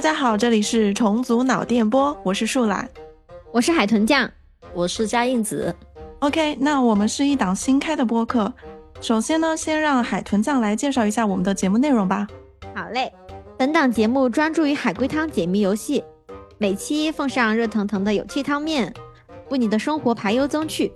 [0.00, 2.88] 大家好，这里是重组脑电波，我是树懒，
[3.52, 4.26] 我是海豚酱，
[4.72, 5.76] 我是嘉印子。
[6.20, 8.50] OK，那我们是一档新开的播客。
[9.02, 12.26] 首先呢，先让海豚酱来介绍一下我们的节目内容吧。
[12.74, 13.12] 好嘞，
[13.58, 16.02] 本档节目专注于海龟汤解谜游戏，
[16.56, 18.90] 每期奉上热腾腾的有趣汤面，
[19.50, 20.90] 为你的生活排忧增趣。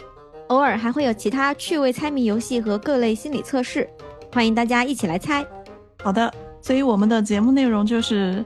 [0.49, 3.87] 偶尔还会有其他趣味猜谜游戏和各类心理测试，
[4.33, 5.45] 欢迎大家一起来猜。
[6.03, 6.33] 好的，
[6.63, 8.43] 所以我们的节目内容就是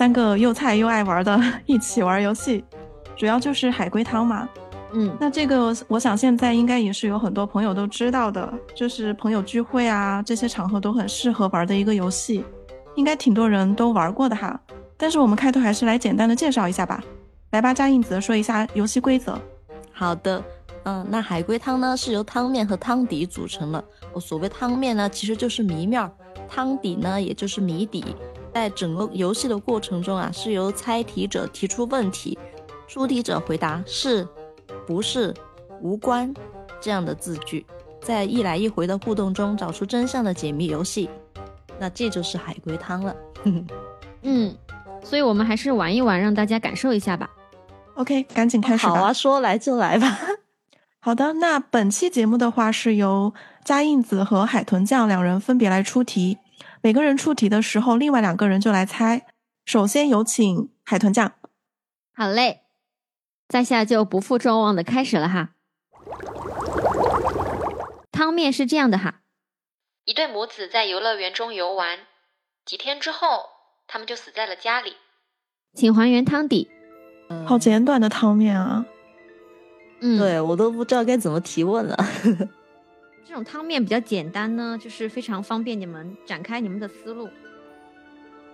[0.00, 2.64] 三个又菜又爱玩的一起玩游戏，
[3.14, 4.48] 主要就是海龟汤嘛。
[4.94, 12.42] 嗯，那这个我想现在应该也是有很多朋友都知道的，就是朋友聚会啊这些场合都很适合玩的一个游戏，
[12.94, 14.58] 应该挺多人都玩过的哈。
[14.96, 17.04] 但是我们开头还是来简单的介绍一下吧。
[17.50, 19.38] 来吧，嘉印子说一下游戏规则。
[19.92, 20.42] 好的。
[20.84, 23.84] 嗯，那海龟汤呢是由汤面和汤底组成的。
[24.14, 26.10] 我所谓汤面呢，其实就是谜面
[26.48, 28.02] 汤底呢也就是谜底。
[28.52, 32.38] 在整个游戏的过程中啊，是由猜题者提出问题，
[32.88, 34.26] 出题者回答是、
[34.86, 35.34] 不是、
[35.80, 36.32] 无关
[36.80, 37.64] 这样的字句，
[38.02, 41.08] 在一来一回的互动中找出真相的解谜游戏。
[41.78, 43.16] 那这就是海龟汤了。
[44.22, 44.54] 嗯，
[45.02, 47.30] 所以我们还是玩一玩，让大家感受一下吧。
[47.94, 48.94] OK，赶紧开始吧。
[48.94, 50.18] 好啊，说来就来吧。
[51.00, 53.32] 好的，那本期节目的话是由
[53.64, 56.36] 加印子和海豚酱两人分别来出题，
[56.82, 59.26] 每个人出题的时候，另外两个人就来猜。
[59.66, 61.32] 首先有请海豚酱。
[62.14, 62.62] 好嘞，
[63.48, 65.50] 在下就不负众望的开始了哈。
[68.10, 69.20] 汤面是这样的哈，
[70.04, 72.00] 一对母子在游乐园中游玩，
[72.64, 73.44] 几天之后，
[73.86, 74.94] 他们就死在了家里。
[75.74, 76.70] 请还原汤底。
[77.46, 78.84] 好简短的汤面啊。
[80.00, 81.96] 嗯，对我都不知道该怎么提问了。
[83.30, 87.28] 这种汤面比较简单呢，就是非常方便你们展开你们的思路。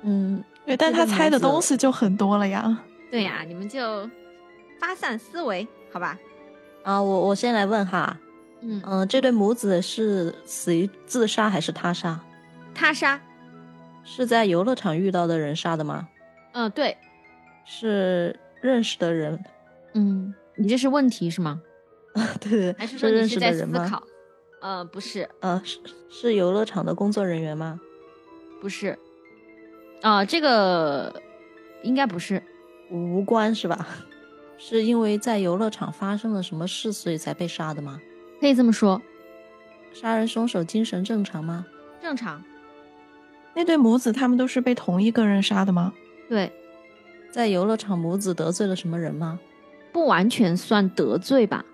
[0.02, 2.78] 嗯，对，但他猜的东西就很多了呀。
[3.10, 4.06] 对呀，你们就
[4.78, 6.19] 发散思维，好吧？
[6.82, 8.20] 啊，我我先来问哈，
[8.60, 12.20] 嗯嗯，这对母子是死于自杀还是他杀？
[12.75, 13.19] 他杀。
[14.04, 16.06] 是在游乐场遇到的人杀的吗？
[16.53, 16.94] 嗯，对。
[17.65, 19.42] 是认识的人。
[19.94, 20.34] 嗯。
[20.54, 21.62] 你这是问题是吗？
[22.38, 24.03] 对对，还是说你是在思考？
[24.66, 25.78] 呃，不是，呃，是
[26.10, 27.81] 是游乐场的工作人员吗？
[28.60, 28.99] 不是，
[30.03, 31.22] 啊，这个
[31.84, 32.43] 应该不是，
[32.91, 33.87] 无关是吧？
[34.59, 38.00] 是因为在游乐场发生了什么事，所以才被杀的吗？
[38.41, 39.00] 可以这么说。
[39.93, 41.65] 杀人凶手精神正常吗？
[42.03, 42.43] 正常。
[43.54, 45.94] 那对母子他们都是被同一个人杀的吗？
[46.28, 46.50] 对。
[47.31, 49.38] 在游乐场，母子得罪了什么人吗？
[49.93, 51.65] 不完全算得罪吧，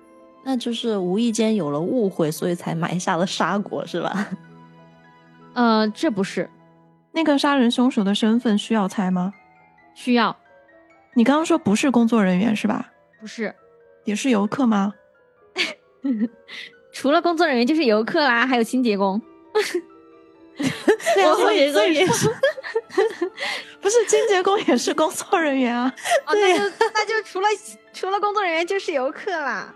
[0.45, 4.29] 那就是无意间有了误会，所以才埋下了杀果，是吧？
[5.55, 6.49] 呃，这不是，
[7.13, 9.33] 那个杀人凶手的身份需要猜吗？
[9.95, 10.37] 需要。
[11.15, 12.91] 你刚刚说不是工作人员是吧？
[13.21, 13.55] 不是，
[14.05, 14.95] 也是游客吗？
[16.93, 19.21] 除了工作人员就是游客啦，还有清洁工。
[21.37, 21.59] 所以
[21.95, 22.29] 也是，
[23.81, 25.93] 不是清洁工也是工作人员啊？
[26.27, 26.65] 哦，那就
[26.95, 27.49] 那就除了
[27.93, 29.75] 除了工作人员就是游客啦，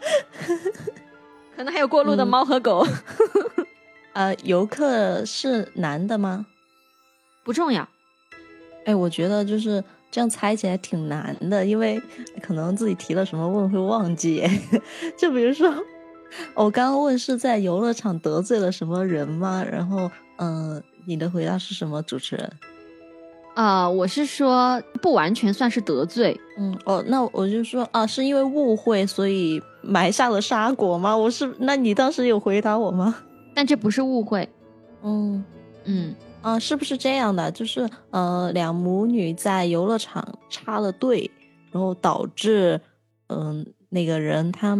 [1.56, 2.86] 可能还有过路的猫和狗。
[4.14, 6.46] 呃，游客是男的吗？
[7.44, 7.88] 不重要。
[8.84, 12.00] 哎，我觉得就是这样猜起来挺难的，因为
[12.42, 14.44] 可能自己提了什么问会忘记。
[15.16, 15.72] 就比如说。
[16.54, 19.64] 我刚刚问是在游乐场得罪了什么人吗？
[19.68, 20.08] 然后，
[20.38, 22.00] 嗯，你的回答是什么？
[22.02, 22.52] 主持人？
[23.56, 26.40] 啊，我是说不完全算是得罪。
[26.56, 31.16] 嗯，哦，那我就说啊，是因为误会所以埋下了杀果吗？
[31.16, 33.14] 我是，那你当时有回答我吗？
[33.54, 34.48] 但这不是误会。
[35.02, 35.44] 嗯
[35.84, 37.50] 嗯啊，是不是这样的？
[37.50, 41.30] 就是呃，两母女在游乐场插了队，
[41.70, 42.80] 然后导致
[43.28, 44.78] 嗯那个人他。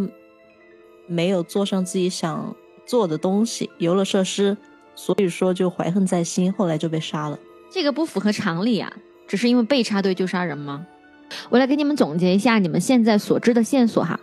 [1.07, 4.55] 没有坐上自己想坐的东西，游乐设施，
[4.95, 7.37] 所以说就怀恨在心，后来就被杀了。
[7.69, 8.93] 这个不符合常理啊！
[9.27, 10.85] 只是因为被插队就杀人吗？
[11.49, 14.17] 我来给你们总结一下你们现在所知的线索哈，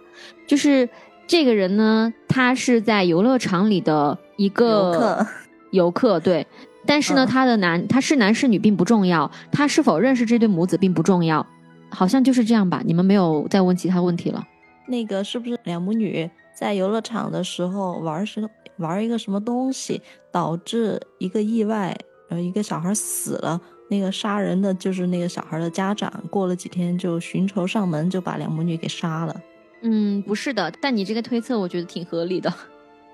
[0.46, 0.88] 就是
[1.26, 5.26] 这个人呢，他是在游乐场里的一个游客，
[5.70, 6.46] 游客对。
[6.86, 11.46] 但是呢，他的男他是男是女并不重要，他是否认识这对母子并不重要，
[11.90, 12.82] 好像就是这样吧？
[12.84, 14.46] 你们没有再问其他问题了？
[14.86, 16.30] 那个是不是两母女？
[16.54, 18.48] 在游乐场的时候玩什
[18.78, 20.00] 玩一个什么东西，
[20.32, 21.94] 导致一个意外，
[22.30, 23.60] 呃，一个小孩死了。
[23.90, 26.10] 那个杀人的就是那个小孩的家长。
[26.30, 29.40] 过了几天就寻仇上门，就把两母女给杀了。
[29.82, 32.52] 嗯，不是的，但你这个推测我觉得挺合理的。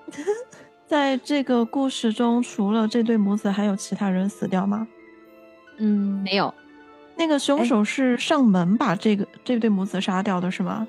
[0.87, 4.87] 在这个故事中，除了这对母子，还有其他人死掉吗？
[5.79, 6.53] 嗯，没有。
[7.17, 10.87] 那个凶手是上门把这个这对母子杀掉的，是吗？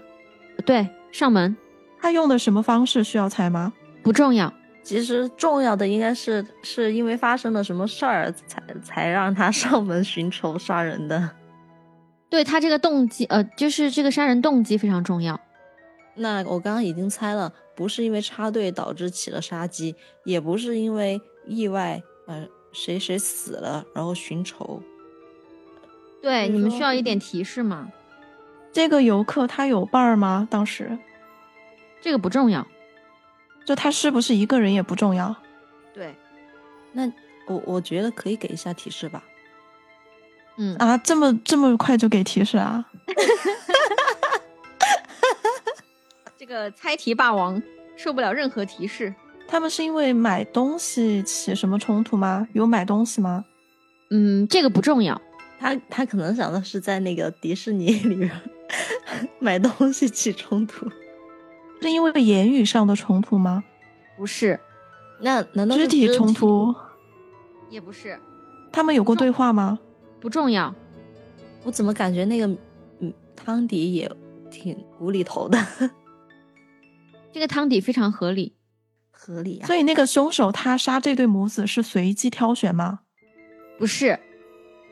[0.66, 1.56] 对，上门
[2.00, 3.72] 他用的什么方式需要猜吗？
[4.04, 4.52] 不重要。
[4.84, 11.30] 其实重要的应该是是因为发生了什么事儿才才让他 上门寻仇杀人的。
[12.30, 15.40] 对他这个动机，呃，就是这个杀人动机非常重要。
[16.16, 24.82] 那我刚刚已经猜了，不是因为插队导致起了杀机，也不是因为意外，呃，谁谁死了然后寻仇。
[26.22, 27.92] 对，你们需要一点提示吗？
[28.72, 30.48] 这个游客他有伴儿吗？
[30.50, 30.98] 当时
[32.02, 32.66] 这个不重要。
[33.66, 35.36] 就他是不是一个人也不重要。
[35.92, 36.16] 对，
[36.94, 37.12] 那
[37.48, 39.24] 我我觉得可以给一下提示吧。
[40.58, 42.86] 嗯，啊，这么这么快就给提示啊？
[46.48, 47.60] 这个猜题霸王
[47.96, 49.12] 受不了任何提示。
[49.48, 52.48] 他们是因为买东西起什么冲突吗？
[52.54, 53.44] 有买东西吗？
[54.12, 55.20] 嗯，这个不重要。
[55.58, 58.32] 他他可能想的是在那个迪士尼里边
[59.42, 60.88] 买东西起冲突。
[61.82, 63.64] 是因为言语上的冲突吗？
[64.16, 64.60] 不是，
[65.20, 66.32] 那难道肢体冲？
[66.32, 66.76] 突？
[67.72, 68.20] 也不是，
[68.72, 69.80] 他们有过对话吗？
[70.20, 70.72] 不重要。
[71.64, 72.46] 我怎么感觉那个
[73.00, 74.08] 嗯汤迪也
[74.52, 75.58] 挺无厘头的？
[77.36, 78.56] 这个汤底非常合理。
[79.12, 79.76] 合理啊所。
[79.76, 83.02] 以那个凶手他杀这对母子是随机挑选吗？
[83.78, 84.18] 不是，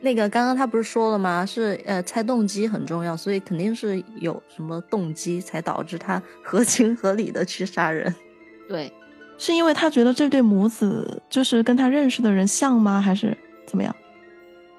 [0.02, 1.46] 那个刚刚他不是说了吗？
[1.46, 8.14] 是呃猜动机很重要，所以肯定是有什么动机才导致他合情合理的去杀人。
[8.68, 8.92] 对，
[9.38, 13.00] 是因为他觉得这对母子就是跟他认识的人像吗？
[13.00, 13.96] 还是怎么样？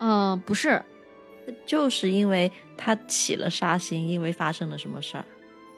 [0.00, 0.82] 呃，不是，
[1.64, 5.24] 就是因为他起了杀心，因为发生了什么事儿。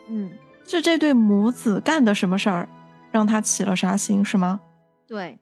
[0.09, 0.31] 嗯，
[0.67, 2.69] 是这对母子干的什么事儿
[3.11, 4.61] 让他起了杀心是吗？
[5.07, 5.39] 对，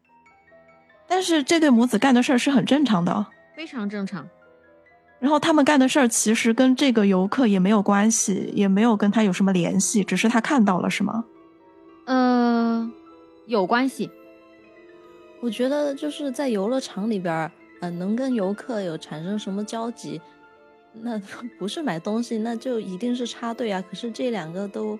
[1.08, 3.26] 但是这对母子干的事儿是很正常的，
[3.56, 4.28] 非常正常。
[5.18, 11.24] 然后他们干的事儿其实跟这个游客也没有关系，也没有跟他有什么联系，只是他看到了是吗？
[12.06, 12.90] 呃，
[13.46, 14.10] 有关系。
[15.40, 17.34] 我觉得就是在游乐场里边
[17.80, 20.20] 嗯，呃，能跟游客有产生什么交集，
[20.92, 21.18] 那
[21.58, 23.82] 不是买东西，那就一定是插队啊。
[23.88, 24.98] 可是这两个都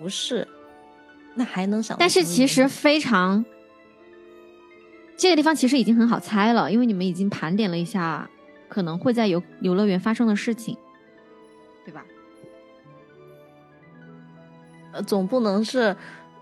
[0.00, 0.46] 不是，
[1.34, 2.22] 那还能想但是？
[2.24, 3.44] 其实非常，
[5.16, 8.28] 这个地方其实已经很好猜了，因为你们已经盘点了一下
[8.68, 10.76] 可能会在游游乐园发生的事情，
[11.84, 12.04] 对吧？
[14.92, 15.94] 呃总不能是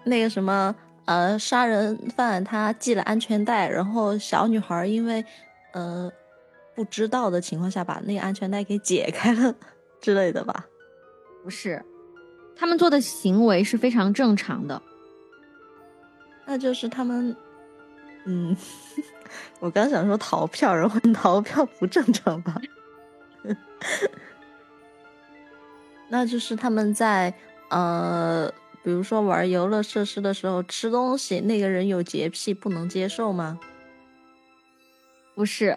[0.04, 0.74] 那个什么
[1.04, 5.24] 呃，杀人犯他系了安全带，然后小女孩因为
[5.72, 6.10] 呃
[6.74, 9.54] 不知道的情况下把那个安全带给解开了
[10.00, 10.66] 之类的吧？
[11.42, 11.84] 不是，
[12.56, 14.80] 他们做的行为是非常正常的。
[16.46, 17.36] 那就是他们，
[18.24, 18.56] 嗯，
[19.60, 22.60] 我刚想说逃票，然后逃票不正常吧？
[26.08, 27.34] 那就是他们在
[27.68, 28.48] 呃，
[28.84, 33.58] 比如说玩游乐设施的时候吃东西，那个人有洁癖不能接受吗？
[35.34, 35.76] 不是，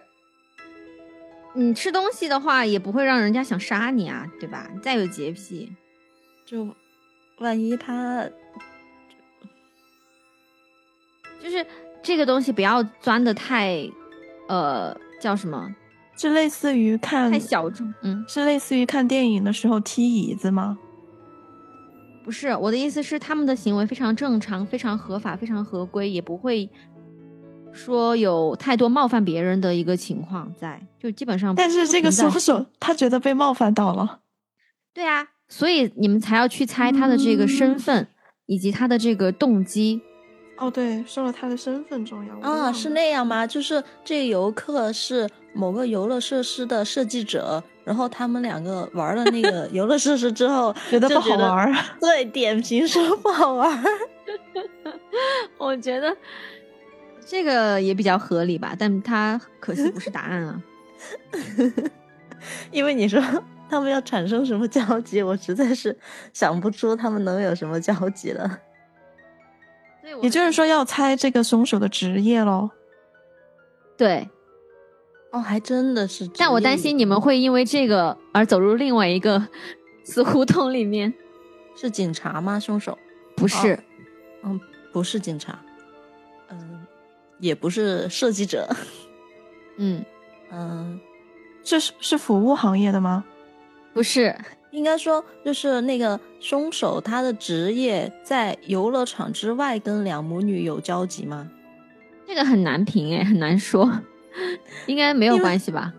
[1.53, 4.69] 你吃东西的话也不会让人家想杀你啊，对吧？
[4.71, 5.75] 你再有洁癖，
[6.49, 6.67] 就
[7.37, 8.27] 万一他
[11.39, 11.63] 就是
[12.01, 13.87] 这个东西不要钻的太，
[14.47, 15.75] 呃，叫什么？
[16.17, 17.93] 是类似于看太小众。
[18.01, 20.79] 嗯，是类似于看电影的时候踢椅子吗？
[22.23, 26.67] 不是，我的意思是他们的行为非常正常、非常合法、非常合规，也不会
[27.71, 31.53] 说有太多冒犯别人的一个情况在，就基本上。
[31.53, 34.21] 但是这个凶手他觉得被冒犯到了，
[34.93, 38.07] 对啊，所以你们才要去猜他的这个身份、
[38.45, 40.01] 以及他的这个动机。
[40.57, 43.47] 哦，对，说了他的身份重要啊是那样吗？
[43.47, 51.73] 就是这个游客是某个游乐设施的设计者，然后他们两个玩了那个游乐设施之后 觉得不好玩儿。
[52.01, 53.83] 对，点评说不好玩儿。
[55.57, 56.15] 我觉得
[57.25, 60.61] 这个也比较合理吧，但他可惜不是答案啊。
[62.69, 63.21] 因为你说
[63.69, 65.97] 他们要产生什么交集，我实在是
[66.33, 68.59] 想不出他们能有什么交集了。
[70.01, 72.69] 所以我也就是说，要猜这个凶手的职业喽。
[73.95, 74.27] 对，
[75.31, 76.27] 哦，还真的是。
[76.29, 79.47] 但我担心你们会因为这个而走入另外一个
[80.03, 81.13] 死胡同里面。
[81.75, 82.59] 是警察吗？
[82.59, 82.97] 凶手？
[83.37, 83.73] 不是，
[84.41, 84.59] 哦嗯，
[84.91, 85.57] 不是警察，
[86.49, 86.85] 嗯，
[87.39, 88.67] 也不是设计者，
[89.77, 90.03] 嗯，
[90.51, 90.99] 嗯，
[91.63, 93.23] 这是是服务行业的吗？
[93.93, 94.35] 不是，
[94.71, 101.49] 应该说就是那个凶手他的职业在游乐场之外跟两母女有交集吗？
[102.27, 103.91] 这个很难评哎，很难说，
[104.85, 105.93] 应该没有关系吧？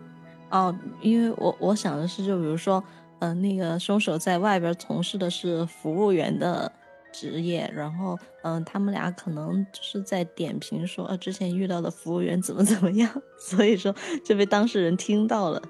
[0.50, 2.82] 哦，因为我我想的是，就比如说，
[3.18, 6.70] 嗯、那个凶手在外边从事的是服务员的
[7.12, 13.94] 职业，然后，嗯、他们俩可能就是在点评说，呃，之前遇到的服务员怎么怎么样， 所以说
[14.25, 15.61] 就被当事人听到了。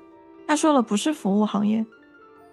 [0.47, 1.85] 他说了不是服务行业，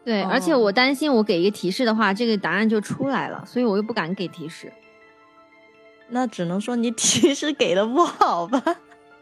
[0.08, 4.72] 对，而且哦我担心我给一个提示的话，这个答案就出来了，所以我又不敢给提示。
[6.08, 8.64] 那只能说你提示给的不好吧？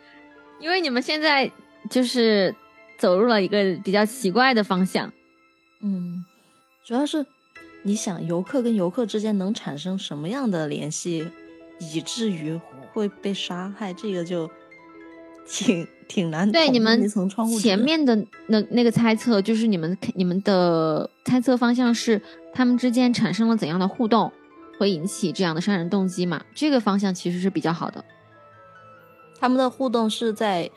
[0.61, 1.51] 因为你们现在
[1.89, 2.55] 就是
[2.99, 5.11] 走入了一个比较奇怪的方向。
[5.81, 6.23] 嗯，
[6.83, 7.25] 主要是
[7.81, 11.27] 你想游客跟游客之间能产生什么样的联系，
[11.79, 12.61] 以至于
[12.93, 14.47] 会被杀害，这个就
[15.47, 17.07] 挺挺难对你们
[17.59, 18.15] 前面的
[18.47, 22.21] 那那个猜测，就是你们你们的猜测方向是
[22.53, 24.31] 他们之间产生了怎样的互动，
[24.79, 26.43] 会引起这样的杀人动机嘛？
[26.53, 28.03] 这个方向其实是比较好的。
[29.39, 30.69] 他们的互动是在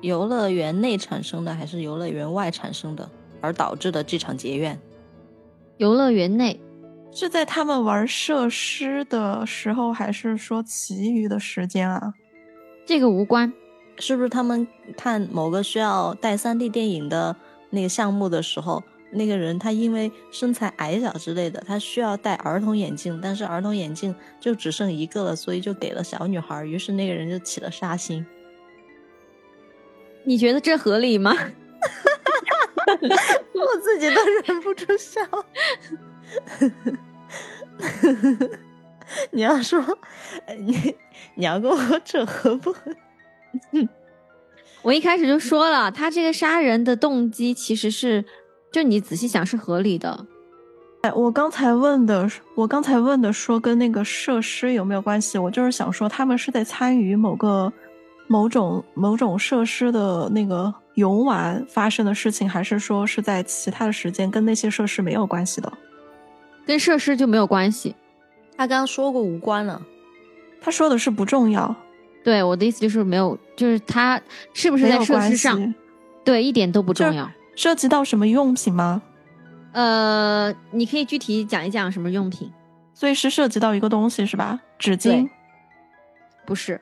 [0.00, 4.80] 游乐园内产生的，还是游乐园外产生的，而导致的这场结怨？
[5.76, 6.58] 游乐园内
[7.12, 12.14] 是在他们玩设施的时候，还是说其余的时间啊？
[12.86, 13.52] 这个无关，
[14.00, 14.66] 是不是他们
[14.96, 17.36] 看某个需要带 3D 电影的
[17.70, 28.26] 那个项目的时候，那个人他因为身材矮小之类的，他需要戴儿童眼镜，但是儿童眼镜就只剩一个了，所以就给了小女孩，于是那个人就起了杀心。
[30.24, 31.34] 你觉得这合理吗？
[32.90, 35.20] 我自己都忍不住笑。
[39.30, 39.80] 你要说，
[40.46, 40.96] 呃 你
[41.34, 42.94] 你要跟我扯合不合？
[44.82, 48.24] 我一开始就说了，他这个杀人的动机其实是，
[48.72, 50.26] 就你仔细想是合理的。
[51.02, 55.38] 哎，我刚才问的，我刚才问的说跟那个设施有没有关系？
[55.38, 57.72] 我就是想说，他们是在参与某个
[58.26, 65.72] 某种某种设施的那个游玩发生的事情，还是说是在其他的时间跟那些设施没有关系的？
[66.66, 67.96] 跟设施就没有关系。
[68.56, 69.80] 他刚刚说过无关了，
[70.60, 71.74] 他说的是不重要，
[72.22, 74.20] 对我的意思就是没有，就是他
[74.52, 75.74] 是不是在设施上，
[76.24, 77.30] 对，一点都不重要。
[77.56, 79.02] 涉及到什么用品吗？
[79.72, 82.52] 呃，你可以具体讲一讲什么用品？
[82.92, 84.60] 所以是涉及到一个东西是吧？
[84.78, 85.28] 纸巾、
[86.44, 86.80] 不是，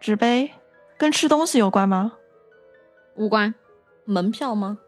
[0.00, 0.52] 纸杯，
[0.96, 2.12] 跟吃东西有关吗？
[3.16, 3.54] 无关，
[4.04, 4.78] 门票吗？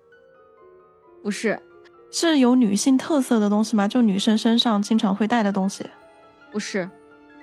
[1.23, 1.61] 不是，
[2.13, 3.89] 是有女性特色的东西吗？
[3.89, 5.85] 就女生身上经常会带的东西？
[6.53, 6.89] 不是，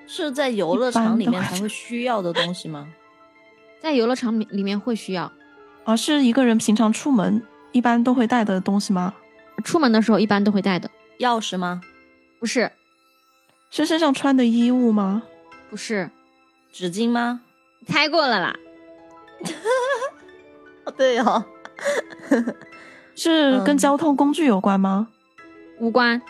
[0.06, 2.88] 是在游乐场里面才会需要的东西吗？
[3.80, 5.30] 在游乐场里里面会需要，
[5.84, 7.42] 而是一个人平常出门
[7.72, 9.14] 一般都会带的东西吗？
[9.64, 10.90] 出门的时候一般都会带的。
[11.18, 11.80] 钥匙吗？
[12.40, 12.70] 不是，
[13.70, 15.22] 是身上穿的衣物吗？
[15.70, 16.10] 不是，
[16.72, 17.40] 纸巾吗？
[17.86, 18.56] 猜过了啦。
[20.84, 21.44] 哦，对哦，
[23.14, 25.08] 是跟嗯交通工具有关吗？
[25.78, 26.20] 无关，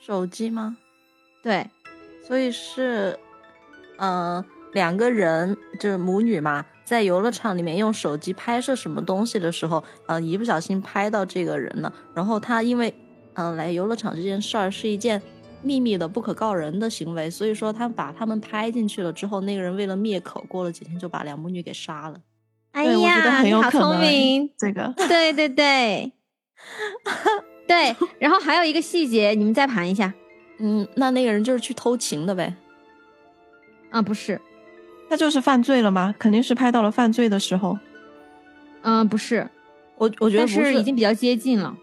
[0.00, 0.76] 手机吗？
[1.42, 1.68] 对，
[2.28, 3.18] 所以是，
[3.96, 4.44] 呃，
[4.74, 11.90] 两个人就是母女嘛，在游乐场里面用手机拍摄什么东西的时候，呃，一不小心拍到这个人了。
[12.14, 12.94] 然后他因为，
[13.32, 15.22] 呃，来游乐场这件事儿是一件
[15.62, 22.20] 秘密的、不可告人的行为，所以说他把他们拍进去了之后，那个人为了灭口，过了几天就把两母女给杀了。
[22.72, 23.70] 哎呀，你好。
[23.70, 26.12] 聪明，这个对对对，
[27.66, 27.96] 对。
[28.18, 30.12] 然后还有一个细节，你们再盘一下。
[30.58, 32.54] 嗯，那那个人就是去偷情的呗。
[33.90, 34.40] 啊，不是，
[35.08, 36.14] 他就是犯罪了吗？
[36.18, 37.78] 肯定是拍到了犯罪的时候。
[38.82, 39.48] 嗯、不是，
[39.96, 41.74] 我我觉得不是已经比较接近了。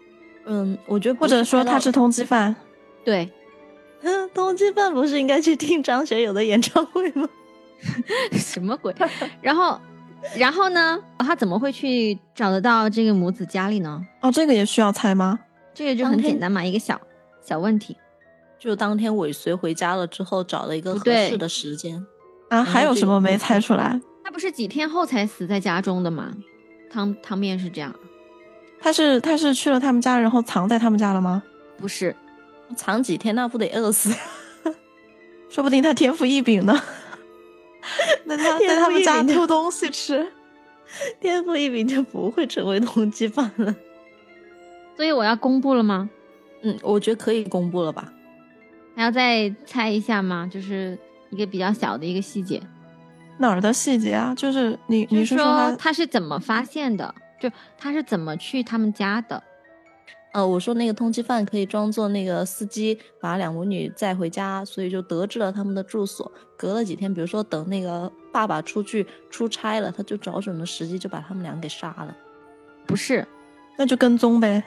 [0.44, 2.54] 嗯，我觉得不或者说他是通缉犯，
[3.04, 3.28] 对，
[4.32, 7.28] 通缉犯，不是应该去听张学友的演唱会吗？
[8.32, 8.94] 什么鬼？
[9.42, 9.78] 然后，
[10.36, 10.98] 然后呢？
[11.18, 14.00] 他怎么会去找得到这个母子家里呢？
[14.20, 15.38] 哦，这个也需要猜吗？
[15.74, 17.00] 这个就很简单嘛，一个小
[17.44, 17.96] 小问题。
[18.58, 22.04] 就当天尾随回家了之后，找了一个合适的时间。
[22.48, 24.00] 啊，还有什么没猜出来？
[24.24, 26.32] 他不是几天后才死在家中的吗？
[26.90, 27.94] 汤汤面是这样，
[28.80, 31.42] 他是他是去了他们家，然后藏在他们家了吗？
[31.78, 32.14] 不是？
[32.76, 34.12] 藏几天那不得饿死？
[35.48, 36.80] 说不定他天赋异禀呢。
[38.24, 40.26] 那他在他们家偷东西吃，
[41.20, 43.74] 天赋异禀就不会成为通缉犯了。
[44.96, 46.10] 所以我要公布了吗？
[46.62, 48.12] 嗯，我觉得可以公布了吧？
[48.96, 50.48] 还要再猜一下吗？
[50.50, 50.98] 就是
[51.30, 52.60] 一个比较小的一个细节，
[53.36, 54.34] 哪儿的细节啊？
[54.34, 57.14] 就是你你是说他他是怎么发现的？
[57.38, 59.42] 就他是怎么去他们家的？
[60.32, 66.30] 呃，我说那个通缉犯可以装作那个司机，把两母女载回家，所以就得知了他们的住所。
[66.56, 72.14] 隔了几天，比如说等那个爸爸出去出差了，他就找准了时机，就把他们俩给杀了。
[72.86, 73.26] 不是，
[73.78, 74.62] 那就跟踪呗。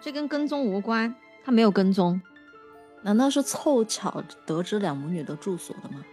[0.00, 1.14] 这跟跟踪无关，
[1.44, 2.20] 他没有跟踪，
[3.04, 6.04] 难道是凑巧得知两母女的住所的吗？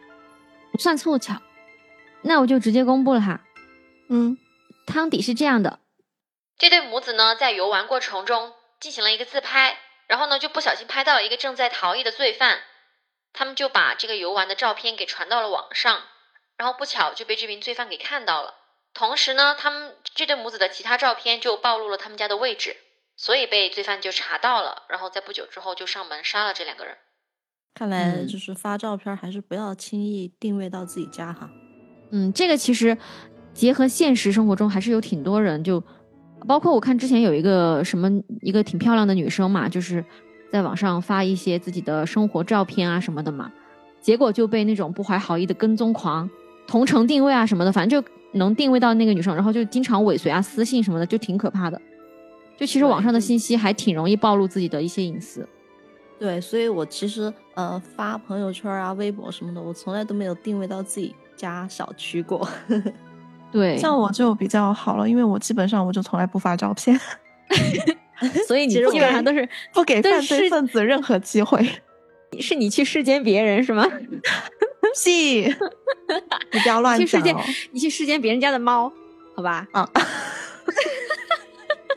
[0.71, 1.41] 不算凑巧。
[2.21, 3.41] 那我就直接公布了哈。
[4.09, 4.37] 嗯，
[4.85, 5.79] 汤底是这样的：
[6.57, 12.59] 这对母子呢，在游玩过程中进行了一个自拍，然后呢，就不小心拍到了一个正在逃逸的罪犯，
[13.33, 16.03] 他们就把这个游玩的照片给传到了网上，
[16.57, 18.55] 然后不巧就被这名罪犯给看到了。
[18.93, 22.75] 同时呢，他们这对母子的其他照片就暴露了他们家的位置，
[23.23, 26.95] 所以被罪犯就查到了，然后在不久之后就上门杀了这两个人。
[27.75, 31.47] 看来就是发照片还是不要轻易定位到自己家哈。
[32.09, 32.97] 嗯，这个其实
[33.53, 35.83] 结合现实生活中还是有挺多人，就
[36.47, 38.09] 包括我看之前有一个什么
[38.41, 40.03] 一个挺漂亮的女生嘛，就是
[40.51, 43.51] 在网上发一些自己的生活照片啊什么的嘛，
[44.01, 46.27] 结果就被那种不怀好意的跟踪狂
[46.65, 48.09] 同城定位啊什么的，反正就。
[48.33, 51.81] 能定位到那个女生，然后就经常尾随啊、私信什么的，就挺可怕的。
[52.61, 55.43] 就其实网上的信息还挺容易暴露自己的一些隐私。
[56.19, 62.47] 对，所以我其实呃发朋友圈啊、微博什么的，我从来都没有定位到自己家小区过。
[63.51, 66.95] 对，像我就比较好了，因为我基本上我就从来不发照片，
[68.47, 71.67] 所以你基本上都是 不给犯罪分子任何机会。
[72.39, 73.83] 是你去世间别人是吗？
[75.03, 75.47] 屁，
[76.51, 77.43] 你不要乱讲。
[77.71, 78.93] 你去世间别人家的猫，
[79.35, 79.67] 好吧？
[79.73, 79.89] 啊，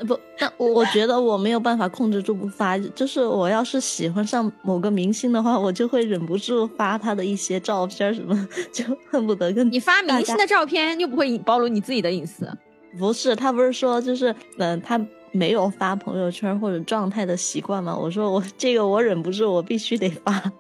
[0.07, 2.77] 不，但我我觉得我没有办法控制住不发。
[2.79, 12.51] 就是我要是喜欢上某个明星的话，我就会忍不住发他的一些照片什么， 就恨不得跟你发明星的照片又不会暴露你自己的隐私。
[12.99, 15.01] 不是，他不是说就是嗯他。
[15.37, 17.99] 没有发朋友圈或者状态的习惯吗？
[18.01, 20.53] 我说我这个我忍不住，我必须得发。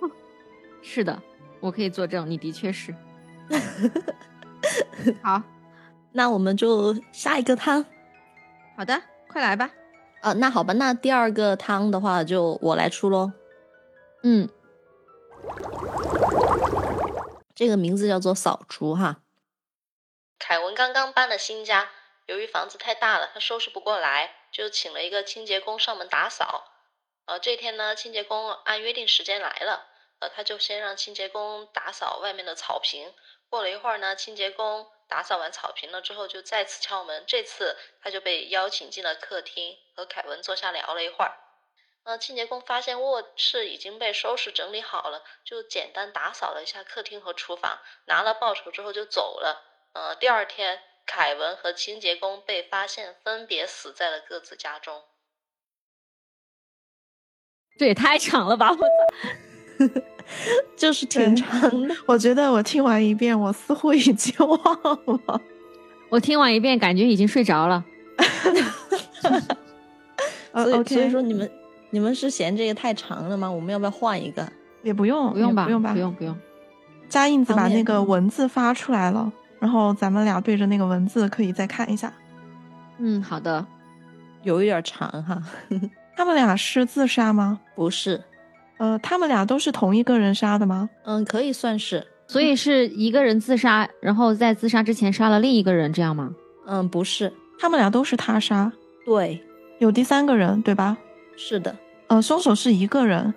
[0.80, 1.22] 是的，
[1.60, 2.94] 我可以作证，你的确是。
[5.20, 5.42] 好，
[6.12, 7.84] 那我们就下一个汤。
[8.76, 9.70] 好的，快来吧。
[10.20, 13.32] 啊，那好吧，那第二个汤的话就我来出喽。
[14.22, 14.48] 嗯，
[17.54, 19.22] 这个名字叫做扫除哈。
[20.38, 21.90] 凯文刚刚搬了新家。
[22.26, 26.64] 由于房子太大了，他收拾不过来，就请了一个清洁工上门打扫。
[27.26, 29.86] 呃，这天呢，清洁工按约定时间来了，
[30.18, 33.12] 呃，他就先让清洁工打扫外面的草坪。
[33.48, 37.24] 过了一会儿呢，清洁工打扫完草坪了之后，就再次敲门。
[37.26, 41.36] 这次他就被邀请进了客厅，和凯文坐下聊了一会儿。
[42.04, 49.62] 呃，清洁工发现卧室已经被收拾整理好了，就简单打扫了一下客厅和厨房，拿了报酬之后就走了。
[49.94, 50.82] 呃，第二天。
[51.08, 55.04] 凯文和清洁工被发现分别死在了各自家中，
[57.78, 58.72] 这也太长了吧！
[58.72, 59.45] 我操，
[60.76, 61.94] 就是挺长的。
[62.06, 64.58] 我觉得我听完一遍，我似乎已经忘
[65.24, 65.40] 了。
[66.08, 67.84] 我听完一遍，感觉已经睡着了。
[70.52, 71.50] 所以，所以说你们
[71.90, 73.50] 你们是嫌这个太长了吗？
[73.50, 74.46] 我们要不要换一个？
[74.82, 76.36] 也不用，不用吧，不用吧，不用不用。
[77.08, 79.30] 加印子把那个文字发出来了。
[79.58, 82.12] 然后咱们俩对着那个文字可以再看一下。
[82.98, 83.64] 嗯，好的，
[84.42, 85.42] 有一点长哈。
[86.16, 87.60] 他们俩是自杀吗？
[87.74, 88.22] 不是。
[88.78, 90.88] 呃，他们俩都是同一个人杀的吗？
[91.04, 92.06] 嗯，可以算是。
[92.28, 96.30] 所以是一个人自杀，然后在自杀之前杀了另一个人，这样吗？
[96.66, 98.72] 嗯，不是，他们俩都是他杀。
[99.04, 99.40] 对，
[99.78, 100.96] 有第三个人，对吧？
[101.36, 101.74] 是的。
[102.08, 103.32] 呃，凶手是一个人。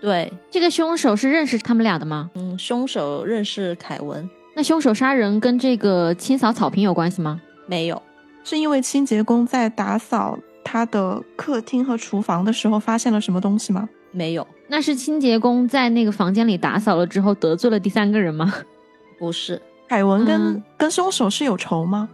[0.00, 2.30] 对，这个凶手是认识他们俩的吗？
[2.34, 4.28] 嗯，凶手认识凯文。
[4.54, 7.40] 那凶手杀人跟这个清扫草坪有关系吗？
[7.66, 8.02] 没有，
[8.42, 13.88] 是因为清洁工在打扫他的客厅和厨房的时候发现了什么东西吗？
[14.14, 18.54] 没有，那是清洁工在那个房间里打扫了之后得罪了第三个人吗？
[19.18, 22.08] 不是，凯文跟跟凶手是有仇吗？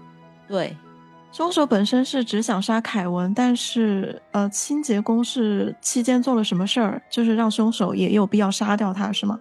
[0.48, 0.76] 对，
[1.30, 9.38] 凶手本身是只想杀凯文，但是呃，清洁工是期间做了什么事儿，就是让凶手也有必要杀掉他，是吗？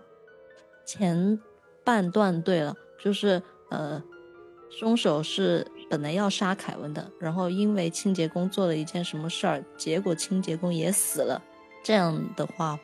[0.85, 1.39] 前
[1.83, 2.75] 半段对了。
[3.01, 4.03] 就是呃，
[4.69, 11.41] 凶手是本来要杀凯文的，然后因为清洁工做了一件什么事儿，结果清洁工也死了，
[11.89, 12.77] 这样的话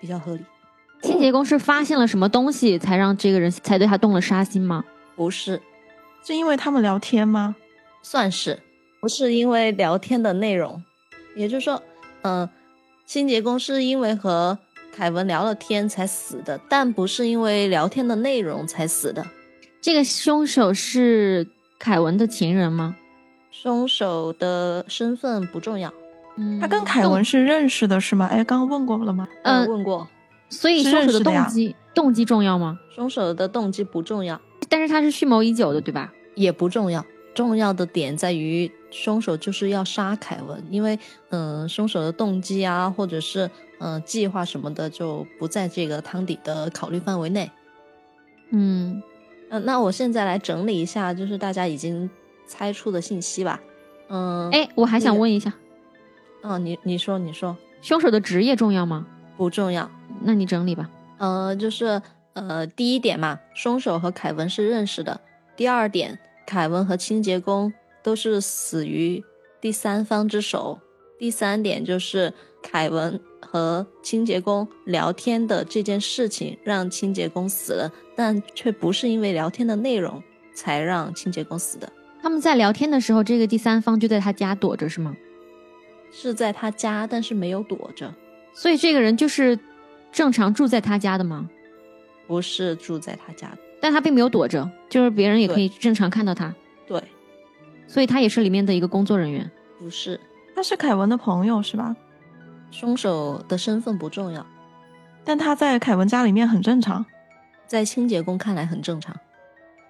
[0.00, 0.44] 比较合理。
[1.04, 4.84] 清洁工是发现了什么东西才让这个人才对他动了杀心吗？
[5.14, 5.62] 不是，
[6.26, 7.54] 是因为他们聊天吗？
[8.02, 8.60] 算是，
[8.98, 10.82] 不是因为聊天的内容，
[11.36, 11.80] 也就是说，
[12.22, 12.50] 嗯，
[13.06, 14.58] 清洁工是因为和。
[14.92, 19.26] 凯文聊了天才死的，但不是因为聊天的内容才死的。
[19.80, 21.48] 这个凶手是
[21.80, 22.94] 凯文的情人吗？
[23.50, 25.92] 凶手的身份不重要。
[26.36, 28.26] 嗯，他跟凯文是认识的，是吗？
[28.26, 29.26] 哎，刚刚问过了吗？
[29.42, 30.06] 嗯，问过。
[30.50, 32.78] 所以凶手的动机动机重要吗？
[32.94, 36.12] 凶手的动机不重要，但是他是蓄谋已久的，对吧？
[36.34, 37.04] 也不重要。
[37.34, 40.96] 重要的点在于，凶手就是要杀凯文，因为
[41.30, 43.46] 嗯、呃凶手的动机啊，或者是
[43.80, 47.50] 嗯、呃计划什么的，就不在这个汤底的考虑范围内。
[48.50, 49.02] 嗯，
[49.50, 52.08] 嗯、那我现在来整理一下，就是大家已经
[52.46, 53.60] 猜出的信息吧。
[54.08, 55.52] 嗯，，哎，我还想问一下，
[56.44, 59.06] 哦，你你说你说凶手的职业重要吗？
[59.36, 59.90] 不重要。
[60.22, 60.88] 那你整理吧。
[61.16, 62.00] 呃，就是
[62.34, 65.18] 呃，第一点嘛，凶手和凯文是认识的。
[65.56, 69.24] 第二点，凯文和清洁工都是死于
[69.60, 70.78] 第三方之手。
[71.18, 80.22] 第三点就是凯文和清洁工聊天的这件事情让清洁工死了，但却不是因为聊天的内容
[80.54, 85.16] 才让清洁工死的，他们在聊天的时候，这个第三方就在他家躲着，是吗？
[86.16, 88.14] 是在他家，但是没有躲着，
[88.54, 89.58] 所以这个人就是
[90.12, 91.48] 正常住在他家的吗？
[92.28, 93.58] 不是住在他家的。
[93.80, 96.54] 但他并没有躲着，就是别人也可以正常看到他，
[96.86, 97.02] 对，
[97.88, 99.50] 所以他也是里面的一个工作人员。
[99.80, 100.18] 不是，
[100.54, 101.94] 他是凯文的朋友是吧？
[102.70, 104.46] 凶手的身份不重要。
[105.24, 107.04] 但他在凯文家里面很正常，
[107.66, 109.14] 在清洁工看来很正常。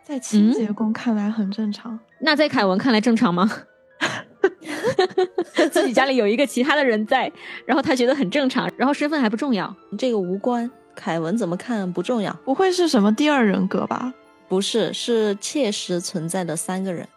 [0.03, 1.99] 在清洁工看来很正常。
[2.19, 3.51] 那在凯文看来正常吗？
[5.71, 7.31] 自己家里有一个其他的人在，
[7.67, 9.75] 然后他觉得很正常，然后身份还不重要。
[9.99, 14.13] 这个无关，凯文怎么看不重要，不会是什么第二人格吧？
[14.49, 17.09] 不是，是切实存在的三个人。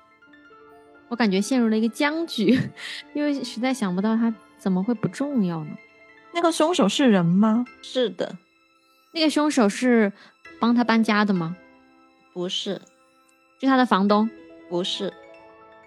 [1.10, 2.60] 我感觉陷入了一个僵局，
[3.14, 5.72] 因为实在想不到他怎么会不重要呢？
[6.34, 7.66] 那个凶手是人吗？
[7.82, 8.36] 是的，
[9.12, 10.12] 那个凶手是
[10.60, 11.56] 帮他搬家的吗？
[12.34, 12.82] 不是，
[13.60, 14.30] 是他的房东？
[14.70, 15.12] 不是。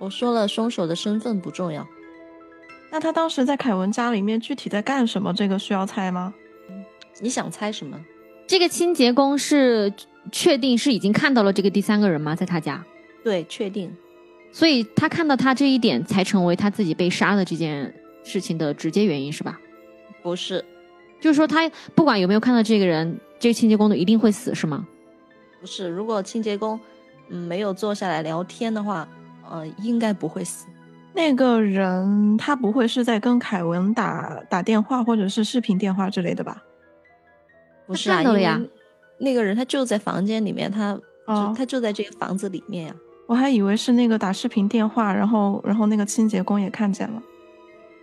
[0.01, 1.87] 我说了，凶手的身份不重要。
[2.91, 5.33] 那他当时在凯文家里面具体在干什么？
[5.33, 6.35] 这个需要猜吗？
[7.21, 8.01] 你想猜什么？
[8.47, 9.93] 这个清洁工是
[10.33, 12.35] 确定是已经看到了这个第三个人吗？
[12.35, 12.83] 在他家，
[13.23, 13.95] 对，确定。
[14.51, 19.61] 所以他看到他这一点，才成为他自己被杀的这件事情的直接原因，是吧？
[20.23, 20.65] 不是，
[21.21, 24.89] 就是说，他不管有没有看到这个人，这个清洁工都一定会死，是吗？
[25.61, 25.87] 不是。
[25.87, 26.81] 如果清洁工
[27.29, 29.07] 嗯没有坐下来聊天的话，
[29.51, 30.67] 呃，应该不会死。
[31.13, 36.63] 那个人他不会是在跟凯文打打电话或者是视频电话之类的吧？
[37.87, 38.71] 不是啊，看到了呀因为
[39.19, 42.95] 那个人他就在房间里面，他、哦他就在这个房子里面呀、
[43.27, 47.23] 我还以为是那个打视频电话，然后然后那个清洁工也看见了。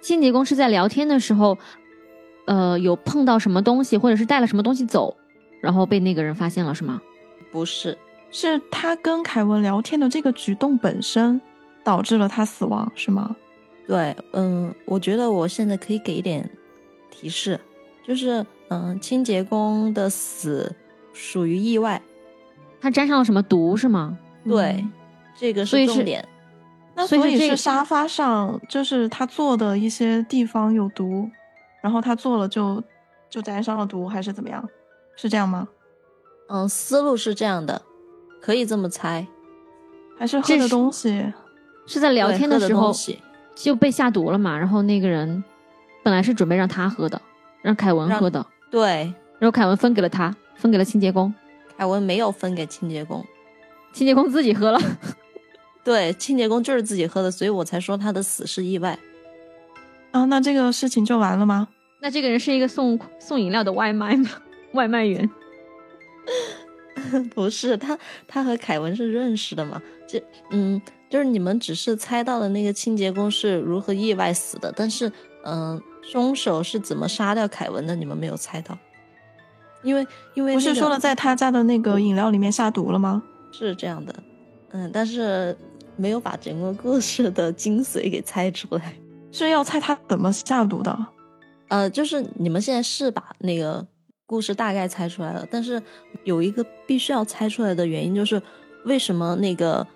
[0.02, 1.58] 清洁工是在聊天的时候，
[2.46, 5.16] 呃，有碰到什么东西，或者是带了什么东西走，
[5.62, 7.02] 然后被那个人发现了，是吗？
[7.52, 7.98] 不是，
[8.32, 11.40] 是他跟凯文聊天的这个举动本身
[11.84, 13.36] 导致了他死亡，是吗？
[13.88, 16.50] 对，嗯，我觉得我现在可以给一点
[17.10, 17.60] 提示，
[18.06, 20.74] 就是嗯，清洁工的死
[21.14, 22.02] 属于意外，
[22.82, 24.18] 他沾上了什么毒，是吗？
[24.46, 24.92] 对，嗯
[25.38, 26.28] 这个所以是是重点。
[26.96, 31.30] 那所以这个是沙发上，就是他坐的一些地方有毒，
[31.82, 32.84] 然后他坐了就
[33.30, 34.68] 就沾上了毒，还是怎么样？
[35.16, 35.68] 是这样吗？
[36.50, 37.82] 嗯，思路是这样的，
[38.48, 39.28] 可以这么猜。
[40.18, 41.34] 还是喝的东西？
[41.86, 42.94] 是在聊天的时候
[43.54, 44.58] 就被下毒了嘛？
[44.58, 45.44] 然后那个人
[46.02, 47.22] 本来是准备让他喝的，
[47.62, 51.34] 让凯文喝的，对，然后凯文分给了他，分给了清洁工，
[51.78, 53.22] 凯文没有分给清洁工，
[53.92, 54.80] 清洁工自己喝了。
[55.84, 58.98] 对，清洁工就是自己喝的，所以我才说他的死是意外。
[60.12, 61.68] 啊，那这个事情就完了吗？
[62.00, 64.30] 那这个人是一个送送饮料的外卖吗？
[64.72, 65.30] 外卖员？
[67.34, 69.82] 不是他，他和凯文是认识的嘛？
[70.08, 70.20] 就，
[70.52, 75.12] 嗯，就是你们只是猜到了那个清洁工是如何意外死的，但是，
[75.44, 78.78] 嗯、凶手是怎么杀掉凯文的，你们没有猜到，
[79.84, 83.22] 因为因为、不是说了在他家的那个饮料里面下毒了吗？
[83.52, 84.14] 是这样的，
[84.72, 85.56] 嗯，但是
[85.96, 88.94] 没有把整个故事的精髓给猜出来。
[89.32, 90.98] 是要猜他怎么下毒的？
[91.70, 93.86] 呃，就是你们现在是把那个
[94.28, 95.82] 故事大概猜出来了，但是
[96.26, 98.40] 有一个必须要猜出来的原因，就是
[98.84, 99.88] 为什么那个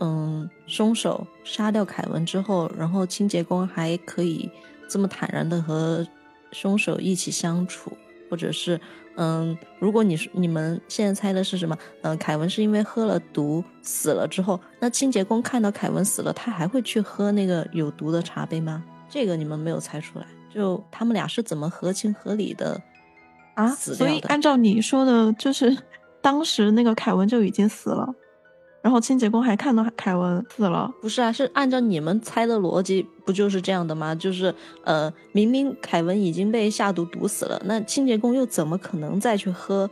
[0.00, 4.50] 嗯凶手杀掉凯文之后，然后清洁工还可以
[4.88, 6.04] 这么坦然的和
[6.52, 7.92] 凶手一起相处，
[8.30, 8.80] 或者是
[9.16, 11.76] 嗯，如果你你们现在猜的是什么？
[12.00, 18.82] 嗯，凯文是因为喝了毒死了之后，那清洁工看到凯文死了，他还会去喝那个有毒的茶杯吗？
[19.10, 22.80] 这个你们没有猜出来，就他们俩是怎么合情合理的
[23.56, 23.98] 啊，死掉？
[23.98, 25.76] 所以按照你说的，就是
[26.22, 28.08] 当时那个凯文就已经死了，
[28.82, 34.14] 然后清洁工还看到凯文死了，不是啊，是按照你们猜的逻辑，不就是这样的吗？
[34.14, 39.90] 就是呃，明明凯文已经被下毒毒死了，那清洁工又怎么可能再去喝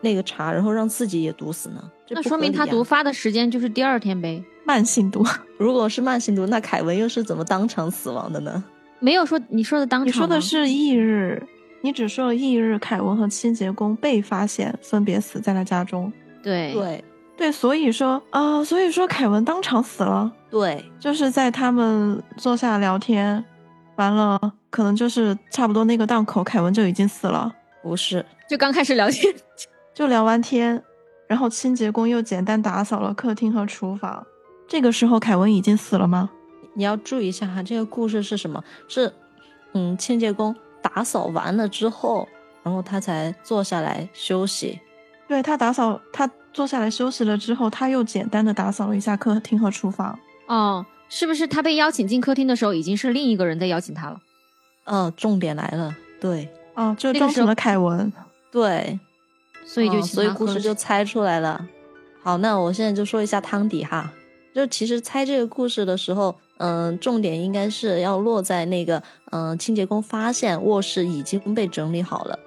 [0.00, 1.82] 那个茶，然后让自己也毒死呢？
[2.06, 4.40] 这那说明他毒发的时间就是第二天呗。
[4.64, 5.24] 慢性毒。
[5.58, 8.62] 如果是慢性毒，那凯文又是怎么当场死亡的呢？
[8.98, 11.42] 没有说你说的当场，你说的是翌日，
[11.86, 16.12] 你只说了翌日，凯文和清洁工被发现分别死在了家中。
[16.42, 17.04] 对对
[17.36, 23.44] 对，所以说啊、所以说凯文当场死了，对，就是在他们坐下聊天，
[23.94, 24.36] 完了
[24.68, 27.54] 可能就是差不多那个档口，凯文就已经死了。
[27.84, 29.32] 不是，就刚开始聊天，
[29.94, 30.82] 就聊完天，
[31.28, 34.26] 然后清洁工又简单打扫了客厅和厨房。
[34.66, 36.28] 这个时候，凯文已经死了吗？
[36.74, 38.60] 你要注意一下哈，这个故事是什么？
[38.88, 39.12] 是，
[39.74, 40.52] 嗯，清洁工
[40.96, 42.26] 打扫完了之后，
[42.62, 44.80] 然后他才坐下来休息。
[45.28, 50.18] 对他打扫，他坐下来休息了之后，他又简单的打扫了一下客厅和厨房。
[50.46, 54.18] 哦，是不是他被邀请进客厅的时候，已经是另一个人在邀请他了？
[54.84, 58.10] 嗯，重点来了，对哦，就装成了凯文。
[58.50, 58.98] 对，
[59.66, 61.62] 所以就哦所以故事就猜出来了。
[62.22, 64.10] 好，那我现在就说一下汤底哈。
[64.54, 72.38] 就其实猜这个故事的时候，嗯、重点应该是要落在那个，嗯、清洁工发现卧室已经被整理好了。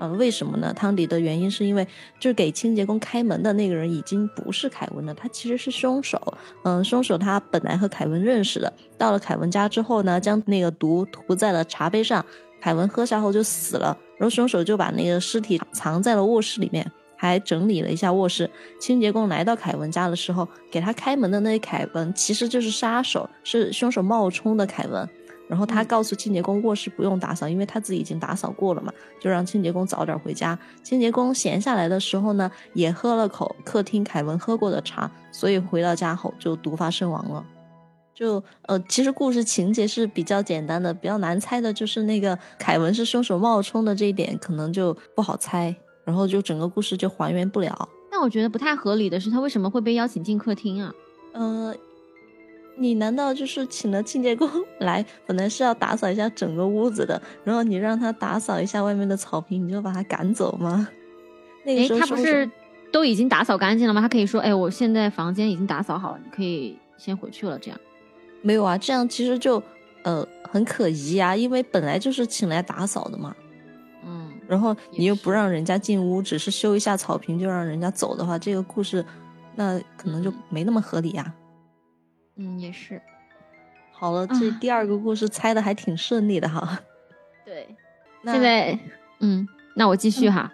[0.00, 0.72] 嗯、为什么呢？
[0.74, 1.86] 汤底的原因是因为，
[2.18, 6.20] 就是给清洁工开门的那个人已经不是凯文了，他其实是凶手。
[6.64, 12.24] 嗯，凶手他本来和凯文认识的，到了凯文家之后呢，将那个毒涂在了茶杯上，
[12.60, 16.90] 凯文喝下后就死了，然后凶手就把那个尸体藏在了卧室里面，
[17.22, 18.50] 还整理了一下卧室。
[18.80, 25.08] 清洁工来到凯文家的时候，给他开门的那个凯文其实就是杀手，是凶手冒充的凯文。
[25.48, 30.58] 然后他告诉清洁工卧室不用打扫，因为他自己已经打扫过了嘛，就让清洁工早点回家。
[30.82, 37.44] 清洁工闲下来的时候呢，也喝了口客厅凯文喝过的茶，所以回到家后就毒发身亡了。
[38.14, 47.88] 就呃，其实故事情节是比较简单的，比较难猜的就是那个凯文是凶手冒充的这一点，可能就不好猜，然后就整个故事就还原不了。
[48.10, 50.94] 但我觉得不太合理的是，他为什么会被邀请进客厅啊？
[51.32, 51.74] 呃，
[52.76, 54.48] 你难道就是请了清洁工
[54.80, 60.88] 来，本来是要打扫一下整个屋子的，然后你让他打扫一下外面的草坪，你就把他赶走吗？
[61.64, 62.50] 那个，时候他不是
[62.92, 64.00] 都已经打扫干净了吗？
[64.00, 67.58] 他可以说，哎，我现在房间已经打扫好了，你可以先回去了。
[67.58, 67.80] 这样，
[68.42, 68.76] 没有啊？
[68.76, 69.62] 这样其实就
[70.02, 73.34] 呃很可疑啊，因为本来就是请来打扫的嘛。
[74.42, 79.04] 嗯，然后你又不让人家进屋，只是修一下草坪就让人家走的话，这个故事
[79.54, 81.32] 那可能就嗯没那么合理呀、
[82.36, 83.00] 嗯，也是。
[83.92, 86.80] 好了，这啊第二个故事猜的还挺顺利的哈。
[87.46, 87.68] 对，
[88.22, 88.78] 那现在，
[89.20, 90.52] 嗯，那我继续哈。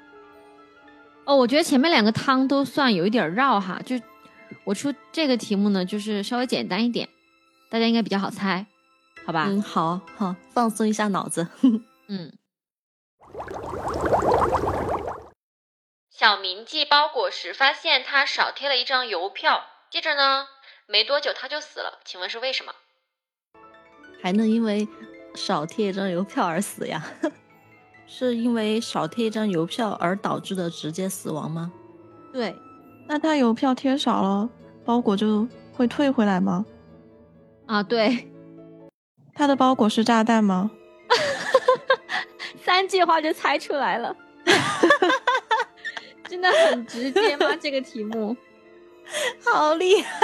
[1.25, 3.97] 哦，我觉得前面两个汤都算有一点绕哈，就
[4.65, 7.09] 我出这个题目呢，就是稍微简单一点，
[7.71, 8.67] 大家应该比较好猜，
[9.25, 9.47] 好吧？
[9.49, 11.47] 嗯，好好放松一下脑子。
[12.09, 12.33] 嗯，
[16.11, 20.47] 小明寄包裹时发现他少贴了一张邮票，接着呢，
[20.87, 22.01] 没多久他就死了。
[22.05, 22.73] 请问是为什么？
[24.21, 24.89] 还能因为
[25.37, 27.05] 少贴一张邮票而死呀？
[28.09, 31.71] 是因为少贴一张邮票而导致的直接死亡吗？
[32.33, 32.57] 对，
[33.07, 34.49] 那他邮票贴少了，
[34.85, 36.67] 包裹就会退回来吗？
[37.67, 38.29] 啊，对，
[39.35, 40.71] 他的包裹是炸弹吗？
[42.69, 44.15] 三句话就猜出来了，
[46.29, 47.47] 真的很直接吗？
[47.59, 48.37] 这个题目？
[49.43, 50.21] 好厉害！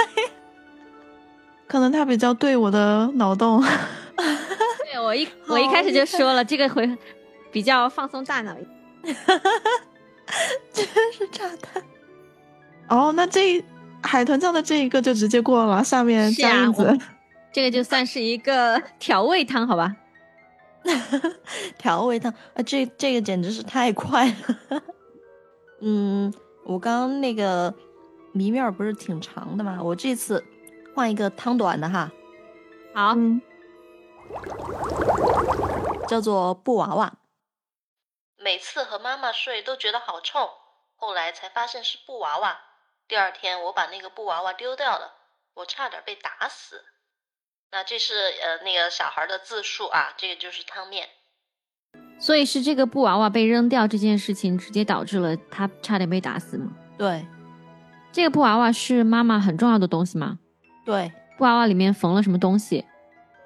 [1.65, 3.63] 可能他比较对我的脑洞。
[4.15, 6.87] 对我一 我一开始就说了，这个会
[7.51, 8.55] 比较放松大脑。
[10.71, 11.81] 真是炸弹！
[12.89, 13.65] 哦，那这
[14.03, 16.83] 海豚酱的这一个就直接过了，下面是啊加印子。
[16.83, 16.97] 我
[17.51, 19.95] 这个就算是一个调味汤，好吧？
[21.77, 24.81] 调味汤啊，这这个简直是太快了。
[25.81, 27.73] 嗯，我刚刚那个
[28.33, 29.79] 谜面不是挺长的吗？
[29.81, 30.43] 我这次
[30.95, 32.11] 换一个汤短的哈，
[32.93, 33.41] 好，嗯，
[36.07, 37.13] 叫做布娃娃。
[38.37, 40.49] 每次和妈妈睡都觉得好臭，
[40.95, 42.59] 后来才发现是布娃娃。
[43.07, 45.13] 第二天我把那个布娃娃丢掉了，
[45.55, 46.83] 我差点被打死。
[47.75, 51.09] 那这是呃那个小孩的自述啊，这个就是汤面。
[52.17, 56.71] 所以是这个布娃娃被扔掉这件事情，直接导致了他差点被打死吗？
[56.97, 57.27] 对
[58.13, 60.39] 这个布娃娃是妈妈很重要的东西吗？
[60.85, 62.85] 对布娃娃里面缝了什么东西？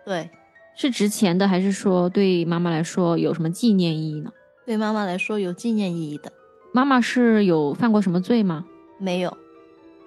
[0.05, 0.29] 对，
[0.75, 4.31] 是值钱的，还是说对妈妈来说有什么纪念意义呢？
[4.63, 6.31] 对妈妈来说有纪念意义的。
[6.71, 8.63] 妈妈是有犯过什么罪吗？
[8.99, 9.35] 没有，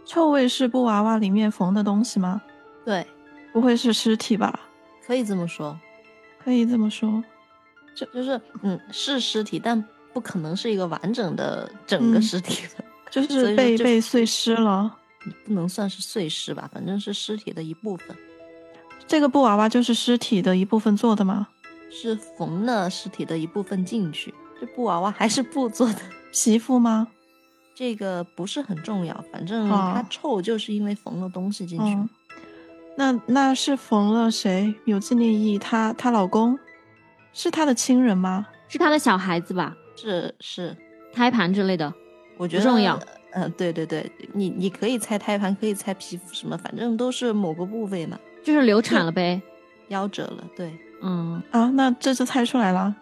[0.07, 2.41] 臭味是布娃娃里面缝的东西吗？
[2.85, 3.05] 对，
[3.53, 4.61] 不会是尸体吧？
[5.07, 5.79] 可以这么说，
[6.43, 7.23] 可以这么说。
[7.95, 12.85] 就就是嗯是尸体，但不可能是一个完整的整个嗯尸体的。
[13.11, 14.97] 就 是被就被碎尸了。
[15.45, 18.17] 不能算是碎尸吧，反正是尸体的一部分，
[19.07, 21.47] 这个布娃娃就是尸体的一部分做的吗？
[21.91, 24.35] 是缝了尸体的一部分进去。
[24.59, 26.01] 这布娃娃还是布做的，
[26.33, 27.07] 媳妇吗？
[27.75, 31.95] 这个不是很重要，反正哦它臭就是因为缝了东西进去。
[31.95, 32.09] 嗯，
[32.97, 34.75] 那那是缝了谁？
[34.85, 35.59] 有纪念意义？
[35.59, 36.59] 她她老公
[37.33, 38.47] 是她的亲人吗？
[38.69, 39.75] 是她的小孩子吧？
[39.97, 40.77] 是是，
[41.13, 41.93] 胎盘之类的。
[42.37, 42.99] 我觉得不重要。
[43.35, 48.19] 嗯、对对对，你你可以猜胎盘，可以猜皮肤什么，反正都是某个部位嘛。
[48.43, 49.41] 就是流产了呗。
[49.89, 50.71] 夭折了，对。
[51.01, 52.95] 嗯，啊，那这就猜出来了。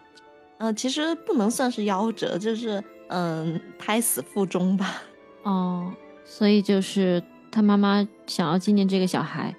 [0.57, 5.01] 呃，其实不能算是夭折，就是嗯、胎死腹中吧。
[5.43, 5.91] 哦，
[6.23, 9.53] 所以就是他妈妈想要纪念这个小孩。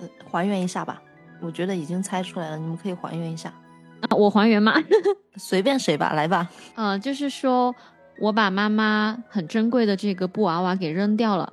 [0.00, 1.00] 呃，还原一下吧，
[1.40, 3.52] 我觉得已经猜出来了，你们可以还原一下，
[4.00, 4.74] 啊，我还原吗？
[5.36, 6.48] 随便谁吧，来吧。
[6.74, 7.74] 呃，就是说
[8.20, 11.52] 我把妈妈很珍贵的这个布娃娃给扔掉了，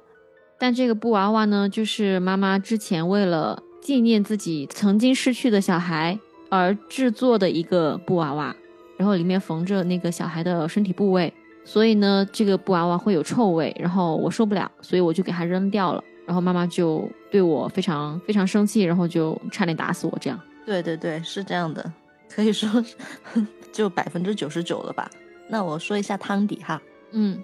[0.58, 6.18] 但这个布娃娃呢，就是妈妈之前为了纪念自己曾经失去的小孩
[6.50, 8.56] 而制作的一个布娃娃，
[8.98, 11.32] 然后里面缝着那个小孩的身体部位，
[11.64, 16.04] 所以呢，这个布娃娃会有臭味，然后我受不了，所以我就给它扔掉了。
[16.26, 20.40] 然后妈妈就对我非常非常生气，然后就差点打死我这样。
[20.66, 21.94] 对对对，是这样的，
[22.30, 22.96] 可以说是
[23.72, 25.10] 就百分之九十九了吧。
[25.48, 27.44] 那我说一下汤底哈，嗯，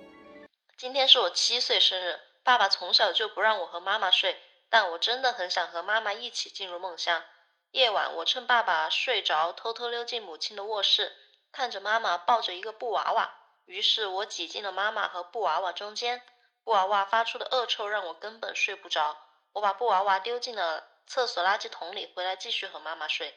[0.78, 4.36] 今天是我七岁生日，爸爸从小就不让我和妈妈睡，
[4.70, 7.22] 但我真的很想和妈妈一起进入梦乡。
[7.72, 11.12] 夜晚，我趁爸爸睡着，偷偷溜进母亲的卧室，
[11.52, 13.30] 看着妈妈抱着一个布娃娃。
[13.66, 16.22] 于是我挤进了妈妈和布娃娃中间，
[16.64, 19.18] 布娃娃发出的恶臭让我根本睡不着。
[19.54, 23.36] 我把布娃娃丢进了厕所垃圾桶里，回来继续和妈妈睡。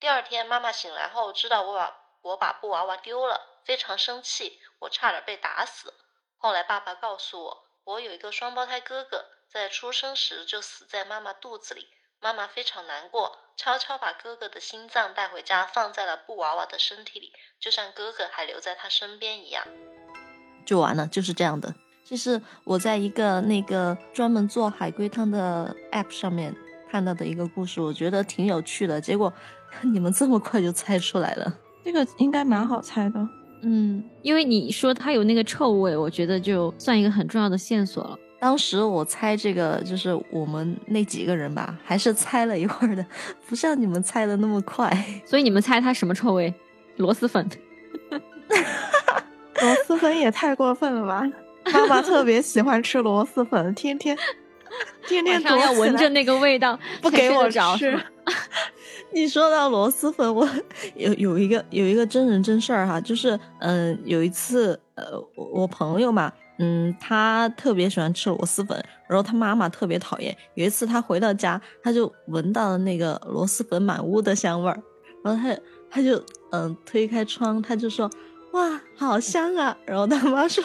[0.00, 5.94] 第二天，妈妈醒来后知道我把我把布娃娃丢了，非常生气，我差点被打死。
[6.36, 11.88] 后来爸爸告诉我，我有一个双胞胎哥哥，在出生时就死在妈妈肚子里。
[12.18, 19.66] 妈妈非常难过，悄悄把哥哥的心脏带回家，放在了布娃娃的身体里，就像哥哥还留在他身边一样。
[20.64, 21.74] 就完了，就是这样的。
[22.12, 26.54] 这是我在一个那个专门做海龟汤的 app 上面
[26.90, 29.00] 看到的一个故事，我觉得挺有趣的。
[29.00, 29.32] 结果
[29.80, 33.28] 你们这么快就猜出来了，这个应该蛮好猜的。
[33.62, 38.18] 嗯，因为你说它有那个臭味，我觉得就算一个很重要的线索了。
[38.38, 43.02] 当时我猜这个就是我们那几个人吧，还是猜了一会儿的，
[43.48, 44.94] 不像你们猜的那么快。
[45.24, 46.52] 所以你们猜它什么臭味？
[46.98, 47.48] 螺蛳粉。
[49.62, 51.26] 螺蛳粉也太过分了吧！
[51.72, 54.16] 妈妈特别喜欢吃螺蛳粉，天天
[55.06, 57.76] 天天都要闻着那个味道，不给我着。
[57.76, 58.06] 吃是
[59.14, 60.48] 你说到螺蛳粉，我
[60.94, 70.34] 有有一个有一个真人真事儿哈，就是嗯、有一次呃我我朋友嘛，嗯他特别喜欢吃螺蛳粉，然后他妈妈特别讨厌。
[70.54, 74.82] 有一次他回到家，他就闻到了那个螺蛳粉满屋的香味儿，
[75.22, 75.54] 然后他
[75.90, 78.08] 他就嗯推开窗，他就说
[78.52, 80.64] 哇好香啊，然后他妈说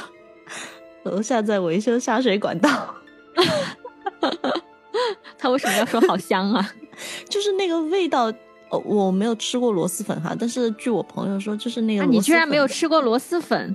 [1.10, 2.94] 楼下在维修下水管道。
[5.38, 6.72] 他为什么要说好香啊？
[7.30, 8.32] 就是那个味道，
[8.70, 12.68] 哦，我没有吃过螺蛳粉哈，但是据我朋友说，就是那个、啊，你居然没有？
[12.68, 13.74] 吃过螺蛳粉，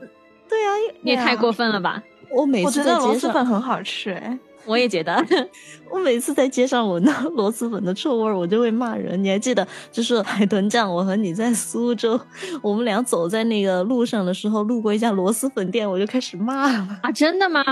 [0.49, 0.71] 对啊，
[1.03, 2.03] 你也太过分了吧！
[2.31, 4.39] 我每次觉得螺蛳粉很好吃哎。
[4.65, 5.25] 我也觉得，
[5.91, 9.23] 我每次在街上闻到螺蛳粉的臭味儿，我就会骂人。
[9.23, 12.21] 你还记得，就是海豚酱，我和你在苏州，
[12.63, 17.65] 我们俩走在那个路上的时候，路过一家螺蛳粉店，我就开始骂了，啊，真的吗？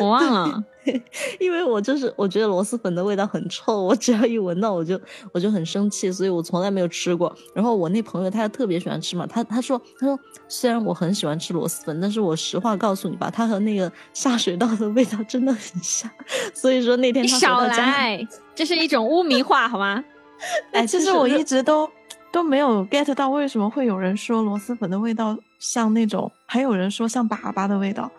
[0.00, 0.64] 我忘了。
[1.38, 4.98] 因为我就是我觉得螺蛳粉的味道很臭，我只要一闻到我就
[5.32, 7.34] 我就很生气，所以我从来没有吃过。
[7.54, 16.10] 然后我那朋友他特别喜欢吃嘛，他他说他说虽然我很喜欢吃螺蛳粉，但是我实话告诉你吧，它和那个下水道的味道真的很像。
[16.54, 20.02] 所以说那天他回你少，来，这是一种污名化，好吗？
[20.72, 21.90] 哎，其实我一直都
[22.32, 28.10] 都没有 get 到为什么会有人说螺蛳粉的味道像那种，还有人说像粑粑的味道。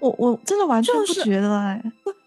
[0.00, 1.82] 我我真的完全不觉得哎，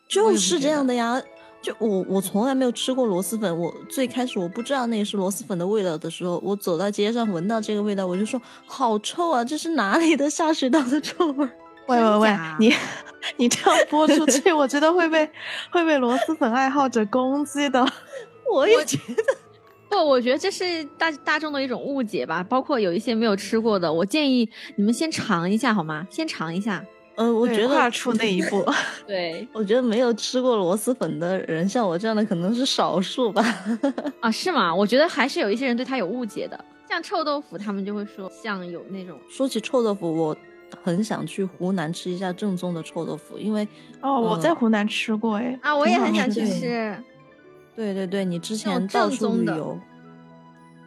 [0.07, 1.21] 就是这样的呀。
[1.61, 11.51] 就我我从来没有吃过螺蛳粉，我最开始我不知道那是螺蛳粉的味道的时候，我走到街上闻到这个味道，我就说好臭啊，这是哪里的下水道的臭味儿？
[11.85, 12.73] 喂喂喂，你
[13.37, 15.29] 你这样播出去，我觉得会被
[15.71, 17.85] 会被螺蛳粉爱好者攻击的。
[18.51, 19.23] 我也觉得。
[19.87, 22.41] 不，我觉得这是大大众的一种误解吧。
[22.41, 26.07] 包括有一些没有吃过的，我建议你们先尝一下好吗？
[26.09, 26.83] 先尝一下。
[27.21, 28.65] 嗯，我觉得跨出那一步，
[29.05, 33.43] 对我觉得没有吃过螺蛳粉的人，像我这样的可能是少数吧。
[34.19, 34.73] 啊，是吗？
[34.73, 36.65] 我觉得还是有一些人对它有误解的。
[36.89, 40.35] 像臭豆腐，他们就会说像有那种说起臭豆腐，我
[40.83, 43.67] 很想去湖南吃一下正宗的臭豆腐，因为
[44.01, 46.97] 哦，我在嗯湖南吃过哎，啊，我也很想 去吃。
[47.75, 49.79] 对对对，你之前到处正宗的旅游，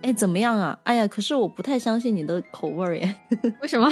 [0.02, 0.78] 哎，怎么样啊？
[0.84, 3.14] 哎呀，可是我不太相信你的口味儿耶。
[3.62, 3.90] 为什么？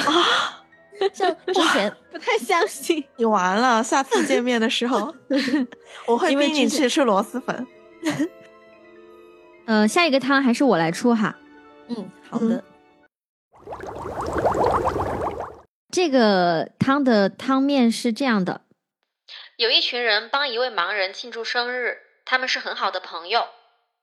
[1.12, 3.04] 像之前不太相信。
[3.16, 5.14] 你 完了，下次见面的时候，
[6.06, 7.66] 我会逼你因为之前去吃螺蛳粉。
[9.66, 11.36] 呃，下一个汤还是我来出哈。
[11.88, 12.62] 嗯，好的，
[15.90, 18.62] 这个汤的汤面是这样的：
[19.56, 23.46] 有一群人帮一位盲人庆祝生日，他们是很好的朋友，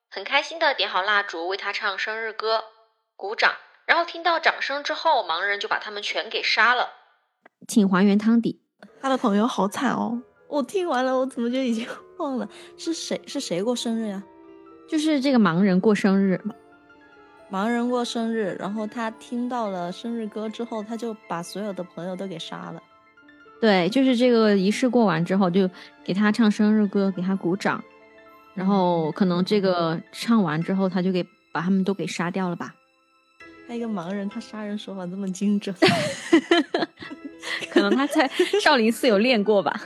[0.09, 2.63] 很开心的点好蜡烛为他唱生日歌，
[3.15, 3.55] 鼓掌，
[3.89, 6.89] 然后听到掌声之后，盲人就把他们全给杀了。
[7.67, 8.61] 请还原汤底。
[9.01, 11.87] 他的朋友好惨哦，我听完了，我怎么就已经
[12.19, 14.21] 忘了是谁是谁过生日呀？
[14.87, 16.39] 就是这个盲人过生日，
[17.51, 22.79] 盲人过生日，然后他听到了生日歌之后，他就把所有的朋友都给杀了。
[23.59, 25.67] 对，就是这个仪式过完之后，就
[26.03, 27.83] 给他唱生日歌，给他鼓掌，
[28.53, 32.75] 然后可能这个唱完之后，他就给把他们都给杀掉了吧？
[33.69, 35.75] 还有一个盲人，他杀人手法这么精准，
[37.69, 38.27] 可能他在
[38.59, 39.79] 少林寺有练过吧？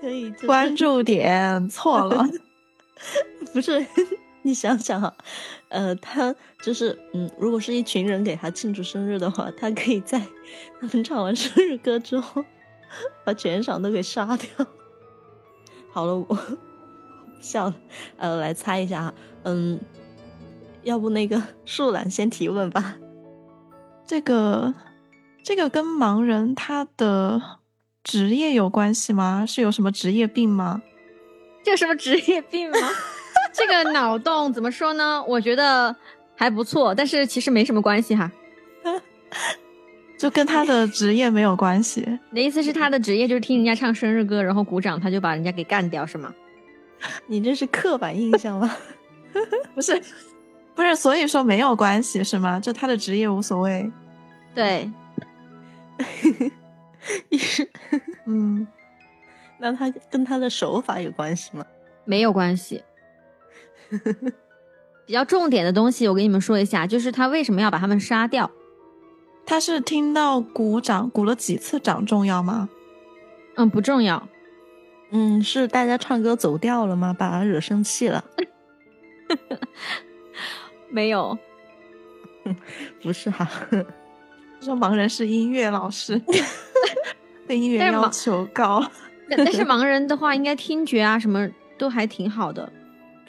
[0.00, 2.26] 可以就是关注点错了。
[3.54, 3.86] 不是，
[4.42, 5.14] 你想想哈，
[5.68, 10.20] 呃，他就是嗯，如果是一群人给他庆祝生日的话，他可以在
[10.80, 12.44] 他们唱完生日歌之后，
[13.24, 14.66] 把全场都给杀掉。
[15.92, 16.36] 好了，我
[17.40, 17.74] 笑了，
[18.16, 19.78] 呃，来猜一下哈，嗯，
[20.88, 22.96] 要不那个树懒先提问吧？
[24.06, 24.72] 这个
[25.44, 27.40] 这个跟盲人他的
[28.02, 29.44] 职业有关系吗？
[29.46, 30.80] 是有什么职业病吗？
[31.62, 32.78] 这有什么职业病吗？
[33.52, 35.22] 这个脑洞怎么说呢？
[35.28, 35.94] 我觉得
[36.34, 38.32] 还不错，但是其实没什么关系哈。
[40.16, 42.00] 就跟他的职业没有关系。
[42.32, 46.34] 你的意思是他的职业就是听人家唱生日歌，然后鼓掌，他就把人家给干掉是吗？
[47.26, 48.74] 你这是刻板印象吗？
[49.74, 50.02] 不是，
[50.78, 52.60] 不是，所以说没有关系是吗？
[52.60, 53.90] 就他的职业无所谓。
[54.54, 54.88] 对，
[57.30, 57.68] 也是，
[58.26, 58.64] 嗯，
[59.58, 61.66] 那他跟他的手法有关系吗？
[62.04, 62.84] 没有关系。
[65.04, 68.48] 比较重点的东西，我跟你们说一下，就是他为什么要把他们杀掉？
[69.44, 72.68] 他是听到鼓掌，鼓了几次掌重要吗？
[73.56, 74.28] 嗯，不重要。
[75.10, 77.12] 嗯，是大家唱歌走调了吗？
[77.18, 78.24] 把他惹生气了？
[80.90, 81.36] 没有，
[83.02, 83.48] 不是哈，
[84.60, 86.20] 说盲人是音乐老师，
[87.46, 88.84] 对音乐要求高。
[89.30, 92.70] 但但是盲人的话，应该听觉啊什么都还挺好的，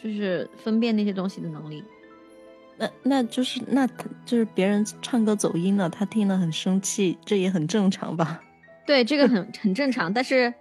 [0.01, 1.83] 就是分辨那些东西的能力。
[2.77, 3.85] 那那就是那
[4.25, 8.41] 就是别人唱歌走音了，他听了很生气，这也很正常吧？
[8.85, 10.53] 对，这个很很正常，但是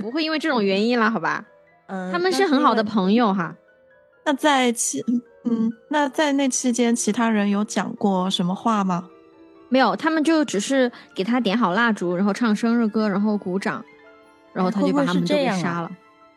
[0.00, 1.44] 不会因为这种原因啦，好吧？
[1.88, 2.84] 嗯，他们是很好的。
[2.84, 3.54] 朋友哈。
[4.24, 5.04] 那在期，
[5.44, 9.08] 嗯，那在那期间，其他人有讲过什么话吗？
[9.68, 13.84] 没有，他们就只是给他点好蜡烛，然后唱生日歌，然后鼓掌，
[14.52, 15.90] 然后他就把他们都给这样啊杀了。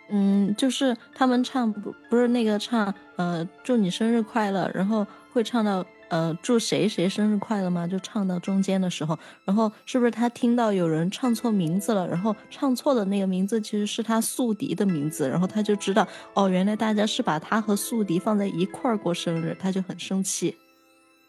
[0.10, 7.88] 嗯，就是他们唱不不是那个唱呃祝你生日快乐，然后会唱到呃祝谁谁生日快乐吗？
[7.88, 20.58] 就唱到中间的时候，然后是不是他听到有人唱错名字了，然后唱错的那个名字其实是他宿敌的名字，然后他就知道哦，原来大家是把他和宿敌放在一块儿过生日，他就很生气。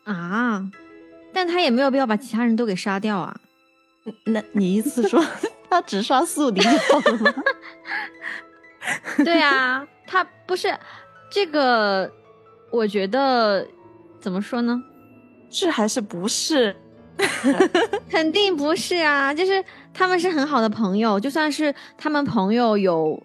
[0.05, 0.71] 啊，
[1.33, 3.39] 但他也没有必要把其他人都给杀掉啊。
[4.25, 5.23] 那你意思说
[5.69, 7.35] 他只杀宿敌好了吗？
[9.23, 10.75] 对啊，他不是
[11.31, 12.11] 这个，
[12.71, 13.67] 我觉得
[14.21, 14.83] 怎么说呢？
[15.51, 16.75] 是还是不是？
[18.09, 23.21] 肯定不是啊，就是他们是很好的朋友，就算是他们朋友有，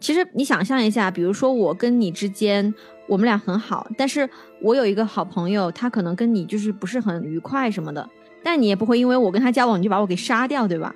[0.00, 2.72] 其实你想象一下，比如说我跟你之间，
[3.06, 4.26] 我们俩很好，但是
[4.62, 8.08] 我有一个好朋友，他可能跟你就是不是很愉快什么的，
[8.42, 10.94] 但你也不会因为我跟他交往你就把我给杀掉，对吧？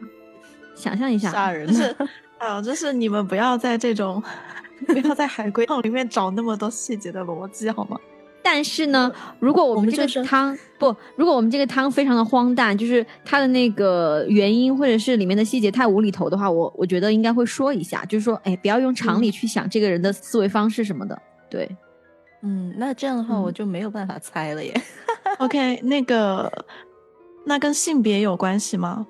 [0.75, 1.95] 想象一下，杀人就 是，
[2.39, 4.23] 哎呦，就是你们不要在这种，
[4.89, 7.99] 不要在海龟汤里面找那么多细节的逻辑好吗？
[8.43, 21.21] 但是呢，如果我们这个汤不，如果我们这个汤非常的荒诞，就是它的那个原因或者是里面的细节太无厘头的话，我我觉得应该会说一下，就是说，哎，不要用常理去想这个人的思维方式什么的。
[21.51, 21.69] 对，
[22.43, 24.73] 嗯，那这样的话嗯我就没有办法猜了耶。
[25.39, 26.51] OK，那个，
[27.45, 29.07] 那跟性别有关系吗？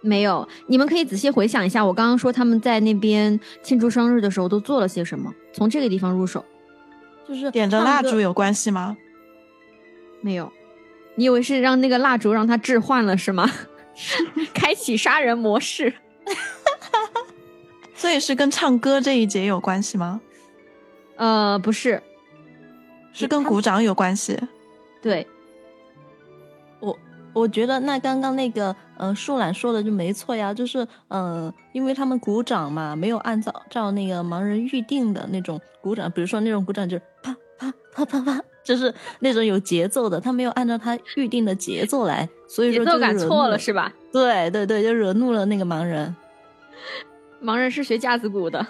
[0.00, 6.44] 没有，你们可以仔细回想一下，我刚刚说他们在那边庆祝生日的时候都做了些什么，从这个地方入手。
[7.26, 8.96] 就是点着蜡烛有关系吗？
[10.20, 10.50] 没有，
[11.16, 13.50] 你以为是让那个蜡烛让他置换了是吗？
[14.54, 15.92] 开启杀人模式。
[17.94, 20.20] 所以是跟唱歌这一节有关系吗？
[21.16, 22.02] 呃，不是，
[23.12, 24.38] 是跟鼓掌有关系。
[25.00, 25.26] 对，
[27.34, 43.92] 我我觉得那刚刚那个呃树懒说的就没错呀，就是呃，因为他们鼓掌嘛，没有按照照那个盲人预定的那种鼓掌，比如说那种鼓掌就是啪啪啪啪啪，就是那种有节奏的，他没有按照他预定的节奏来，所以说节奏感错就惹怒了是吧？
[44.10, 46.14] 对对对，就惹怒了那个盲人。
[47.42, 48.66] 盲人是学架子鼓的，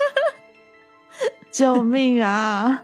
[1.52, 2.82] 救命啊！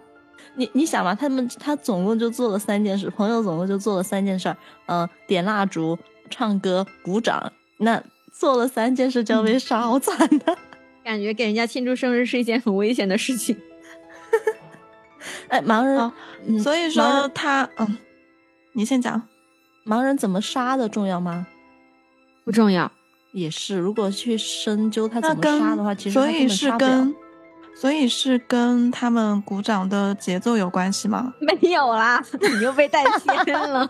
[0.56, 5.98] 你你想嘛，他们他总共就做了三件事，朋友总共就做了三件事儿，呃，点蜡烛、
[6.30, 7.52] 唱歌、鼓掌。
[7.78, 8.02] 那
[8.32, 10.56] 做了三件事就要被杀，好惨的。
[11.04, 13.56] 感觉给人家庆祝生日是一件很危险的事情。
[15.48, 16.12] 哎，盲人，哦
[16.46, 17.98] 嗯所以说他，嗯，
[18.72, 19.22] 你先讲。
[19.84, 21.46] 盲人怎么杀的重要吗？
[22.44, 22.90] 不重要，
[23.32, 27.14] 也是，如果去深究他怎么杀的话，其实他根所以是本杀不了跟，
[27.78, 31.34] 所以是跟他们鼓掌的节奏有关系吗？
[31.38, 33.04] 没有啦， 你又被带
[33.44, 33.88] 偏了。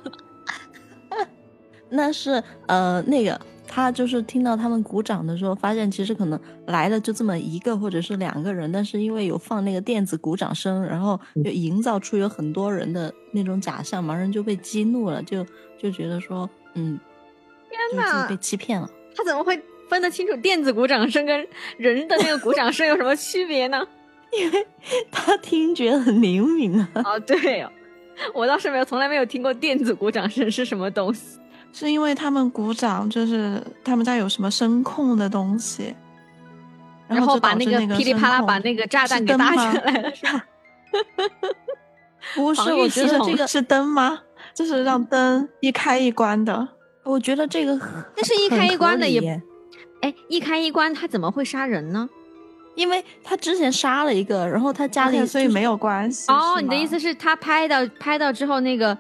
[1.89, 15.47] 那是呃那个他就是听到他们鼓掌的时候，发现其实可能来了就这么一个或者是两个人，但是因为有放那个电子鼓掌声，然后就营造出有很多人的那种假象，盲人就被激怒了，就
[15.79, 16.99] 就觉得说，嗯，
[17.71, 18.91] 天就是自己哪被，欺骗了。
[19.17, 19.57] 他怎么会
[19.89, 23.87] 分得清楚电子鼓掌声跟人的那个鼓掌声有什么区别呢？
[24.33, 24.67] 因为
[25.11, 26.89] 他听觉很灵敏啊。
[27.05, 27.71] 哦，对哦，
[28.35, 31.39] 我倒是没有，从来没有听过电子鼓掌声是什么东西。
[31.73, 35.95] 是因为他们鼓掌，就是他们家有什么声控的东西，
[37.07, 40.45] 然后把那个噼里啪啦把那个炸弹给搭灯吗起来了，是吧？
[42.35, 44.21] 不是，我觉得这个是灯吗？
[44.55, 46.67] 就是让灯一开一关的。
[47.05, 47.79] 我觉得这个
[48.17, 49.41] 但是一开一关的也
[50.01, 52.09] 哎，一开一关，他怎么会杀人呢？
[52.75, 56.31] 因为他之前杀了一个，然后他家里所以没有关系。
[56.31, 58.97] 哦，你的意思是他拍到拍到之后，那个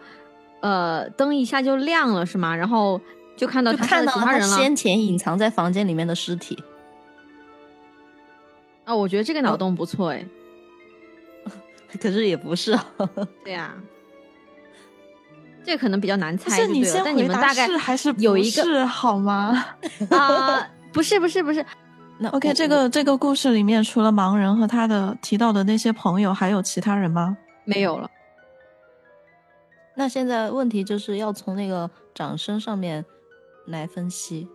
[0.61, 2.57] 呃灯一下就亮了是吗？
[2.57, 3.01] 然后
[3.37, 4.57] 就看到他看到他其他人了。
[4.57, 6.59] 先前隐藏在房间里面的尸体。
[8.87, 10.25] 哦，我觉得这个脑洞不错哎。
[12.01, 12.87] 可是也不是啊，
[13.45, 13.75] 对呀、
[15.65, 19.65] 这可能比较难猜是你猜就对，但你先回答们大概是还是有一个是好吗
[20.11, 20.67] 啊、
[20.97, 21.63] 不是不是不是，
[22.19, 27.37] 那？OK，这个这个故事里面除了盲人和他的提到的那些朋友，还有其他人吗？
[27.67, 28.11] 没有了。
[29.95, 33.05] 那现在问题就是要从那个掌声上面
[33.67, 34.49] 来分析。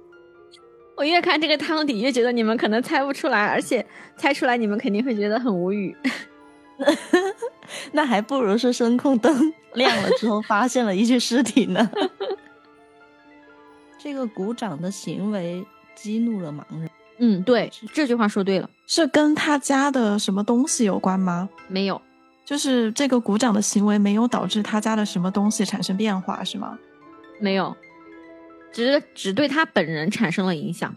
[0.97, 3.85] 我越看这个汤底，越觉得你们可能猜不出来，而且
[4.17, 5.95] 猜出来你们肯定会觉得很无语。
[7.93, 11.87] 那还不如是声控灯 亮了之后发现了一具尸体呢。
[14.03, 15.63] 这个鼓掌的行为
[16.01, 16.89] 激怒了盲人，
[17.19, 21.47] 嗯，对，这句话说对了，是跟他家的什么东西有关吗？
[21.67, 22.01] 没有，
[22.43, 26.77] 就是这个鼓掌的行为没有导致他家的什么东西产生变化，是吗？
[27.39, 27.75] 没有，
[28.71, 30.93] 只只对他本人产生了影响。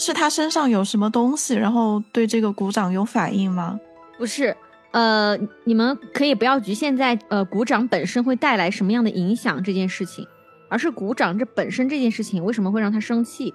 [0.00, 3.78] 是他身上有什么东西，然后对这个鼓掌有反应吗？
[4.16, 4.56] 不是，
[4.92, 10.24] 呃，你们可以不要局限在呃鼓掌本身会带来什么样的影响这件事情，
[10.68, 13.52] 而是鼓掌这本身这件事情为什么会让他生气？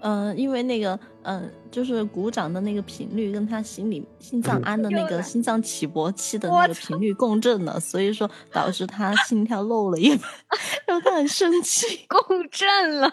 [0.00, 10.28] 嗯、因为那个，嗯、就是鼓掌的那个频率跟他心里心脏安的那个心脏起搏器的那个频率共振了，所以说导致他心跳漏了一拍，
[10.86, 12.04] 然后他很生气。
[12.08, 13.12] 共振了，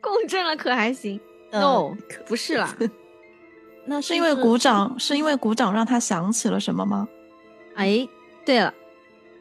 [0.00, 1.18] 共振了可还行、
[1.50, 1.96] 嗯 n o
[2.26, 2.76] 不是啦，
[3.86, 7.08] 那 是因为鼓掌，是因为鼓掌让他想起了什么吗？
[7.74, 8.06] 哎，
[8.44, 8.72] 对了，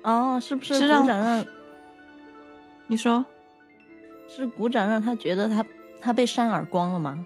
[0.04, 1.46] 哦，是不是鼓掌让
[2.88, 3.26] 你说
[4.28, 5.66] 是鼓掌让他觉得他
[6.02, 7.26] 他被扇耳光了吗？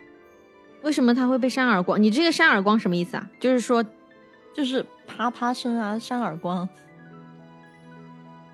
[0.83, 2.01] 为什么他会被扇耳光？
[2.01, 3.27] 你这个扇耳光什么意思啊？
[3.39, 3.83] 就是说，
[4.53, 6.67] 就是啪啪声啊，扇耳光。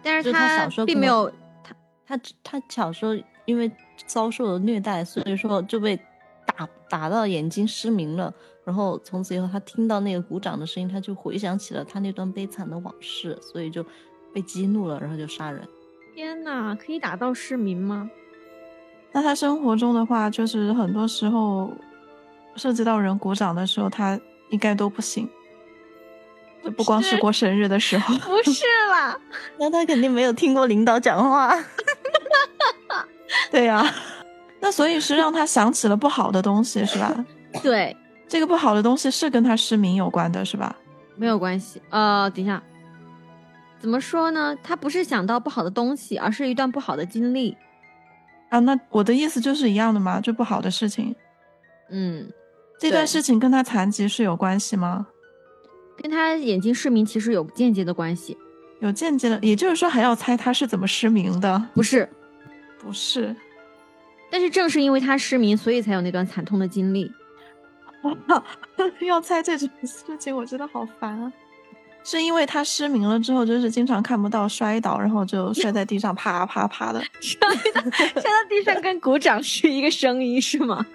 [0.01, 1.31] 但是是他小时候并没有
[1.63, 3.13] 他他他小时候
[3.45, 3.69] 因为
[4.05, 5.99] 遭受了虐待，所以说就被
[6.45, 8.33] 打打到眼睛失明了。
[8.63, 13.85] 然后从此以后，他听到那个鼓掌的声音，他就回想起了他那段悲惨的往事，所以就
[14.33, 15.67] 被激怒了，然后就杀人。
[16.15, 18.09] 天哪，可以打到失明吗？
[19.11, 21.71] 那他生活中的话，就是很多时候
[22.55, 25.29] 涉及到人鼓掌的时候，他应该都不行。
[26.63, 29.17] 就不光是是过生日的时候， 不是啦，
[29.57, 31.57] 那他肯定没有听过领导讲话。
[33.49, 33.83] 对呀、
[34.59, 37.25] 那所以是让他想起了不好的东西，是吧？
[37.63, 37.95] 对，
[38.27, 40.75] 这个不好的东西是跟他失明有关的，是吧？
[41.15, 41.81] 没有关系。
[41.89, 42.61] 呃，等一下，
[43.79, 44.55] 怎么说呢？
[44.61, 47.57] 他不是想到不好的东西，而是一段不好的经历。
[48.51, 51.15] 啊，那我的意思就是一样的嘛，就不好的事情。
[51.89, 52.29] 嗯，
[52.77, 55.07] 这段事情跟他残疾是有关系吗？
[55.97, 58.37] 跟他眼睛失明其实有间接的关系。
[58.81, 61.63] 有间接的，也就是说还要猜他是怎么失明的？
[61.73, 62.09] 不是，
[62.77, 63.33] 不是，
[64.29, 67.09] 但是正是因为他失明，所以才有那段惨痛的经历。
[69.07, 71.31] 要猜这种事情，我真的好烦啊！
[72.03, 77.01] 是因为他失明了之后，就是经常看不到，摔倒，然后就摔在地上，啪啪啪的。
[77.21, 77.39] 摔
[77.73, 80.85] 到摔到地上跟鼓掌是一个声音是吗？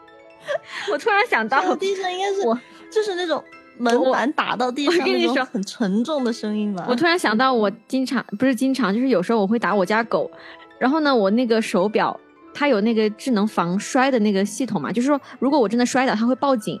[0.92, 2.58] 我突然想到，地上应该是我
[2.90, 3.42] 就是那种
[3.76, 6.86] 门板打到地我上跟你说那种很沉重的声音吧。
[6.88, 10.30] 我突然想到，我经常不是经常，就是有时候我会打我家狗，
[10.78, 12.18] 然后呢，我那个手表
[12.54, 16.78] 它有那个智能防摔的那个系统嘛，就是说如果我真的摔倒，它会报警。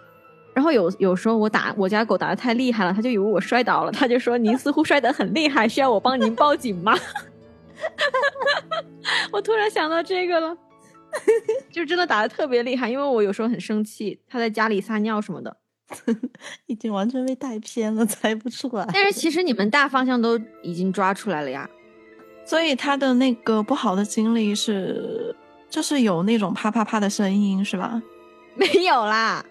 [0.58, 6.98] 然后有有时候我打我家狗打的太厉害了，他就以为我摔倒了，他就说您似乎摔得很厉害，需要我帮您报警吗？
[9.30, 10.56] 我突然想到这个了，
[11.70, 15.56] 就真的打的特别厉害，因为我有时候很生气，他在家里撒尿什么的。
[16.66, 18.84] 已经完全被带偏了，猜不出来。
[18.92, 21.70] 但是其实你们大方向都已经抓出来了呀。
[22.44, 25.36] 所以他的那个不好的经历是，
[25.70, 28.02] 就是有那种啪啪啪的声音，是吧？
[28.56, 29.46] 没有啦，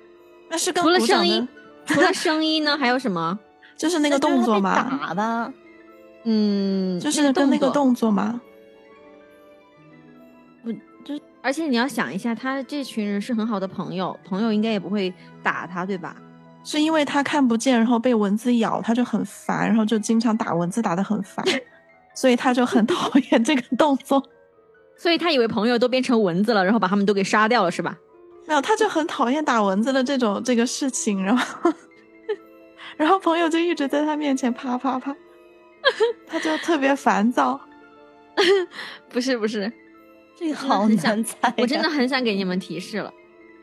[0.50, 1.48] 那是跟除了声音，
[1.86, 3.38] 除了声音呢，还有什么？
[3.76, 5.54] 就是那个动作嘛，打的，
[6.24, 7.74] 嗯，就是跟那个作。
[7.74, 8.42] 动作嘛。
[11.44, 16.14] 而且你要想一下，他这群人是很好的朋友，朋友应该也不会打他，对吧？
[16.66, 21.46] 是因为他看不见，然后被蚊子咬，他就很烦，然后就经常打蚊子，打的很烦，
[22.14, 24.22] 所以他就很讨厌这个动作。
[24.98, 27.98] 所以他以为朋友都变成蚊子了，然后把他们都给杀掉了，是吧？
[28.48, 31.74] 没有，他就很讨厌打蚊子的这种这个事情，然后，
[32.96, 35.16] 然后朋友就一直在他面前啪啪啪，
[36.26, 37.60] 他就特别烦躁。
[39.10, 39.72] 不是不是，
[40.38, 41.54] 这个好难猜呀。
[41.58, 43.14] 我真的很想给你们提示了。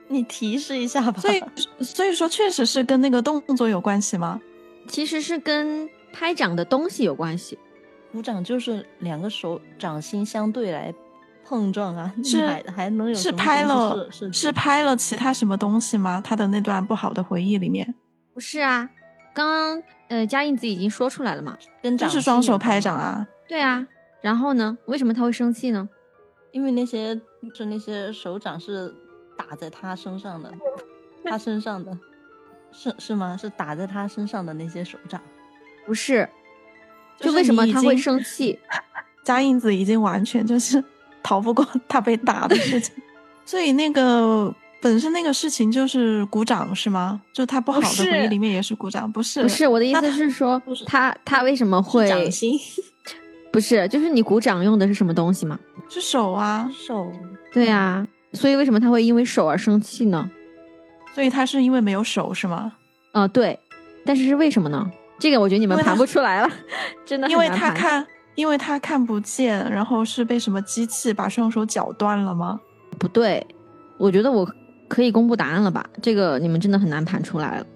[0.08, 1.18] 你提示一下吧。
[1.20, 1.42] 所以，
[1.80, 4.40] 所以说确实是跟那个动作有关系吗？
[4.86, 7.58] 其实是跟拍掌的东西有关系。
[8.12, 10.94] 鼓掌就是两个手掌心相对来
[11.46, 16.20] 碰撞啊，你是还还能有是拍了是是拍了其他什么东西吗？
[16.24, 17.94] 他的那段不好的回忆里面，
[18.32, 18.88] 不是啊，
[19.34, 21.56] 刚刚呃佳印子已经说出来了嘛。
[21.82, 23.26] 跟就是双手拍掌啊。
[23.46, 23.86] 对啊，
[24.22, 24.76] 然后呢？
[24.86, 25.88] 为什么他会生气呢？
[26.52, 27.20] 因为那些
[27.54, 28.94] 是那些手掌是
[29.36, 30.52] 打在他身上的，
[31.24, 31.96] 他身上的，
[32.72, 33.36] 是是吗？
[33.36, 35.20] 是打在他身上的那些手掌。
[35.84, 36.26] 不是，
[37.18, 38.58] 就就是为什么他会生气？
[39.24, 40.82] 佳印子已经完全就是
[41.24, 42.94] 逃不过他被打的事情，
[43.44, 47.20] 所以那个本身那个事情就是鼓掌是吗？
[47.32, 49.42] 就他不好的回忆里面也是鼓掌，不是？
[49.42, 52.56] 不是我的意思是说，他他为什么会掌心、
[53.50, 53.88] 不是？
[53.88, 55.58] 就是你鼓掌用的是什么东西吗？
[55.88, 57.10] 是手啊，手，
[57.52, 60.30] 对啊，所以为什么他会因为手而生气呢？
[61.14, 62.72] 所以他是因为没有手是吗？
[63.12, 63.58] 呃，对，
[64.04, 64.90] 但是是为什么呢？
[65.18, 66.50] 这个我觉得你们盘不出来了，
[67.06, 72.60] 真的很因为难盘他看，因为他看不见，然后是被什么机器把双手绞断了吗？
[72.98, 73.46] 不对，
[73.98, 74.48] 我觉得我
[74.88, 75.84] 可以公布答案了吧？
[76.02, 77.66] 这个你们真的很难盘出来了。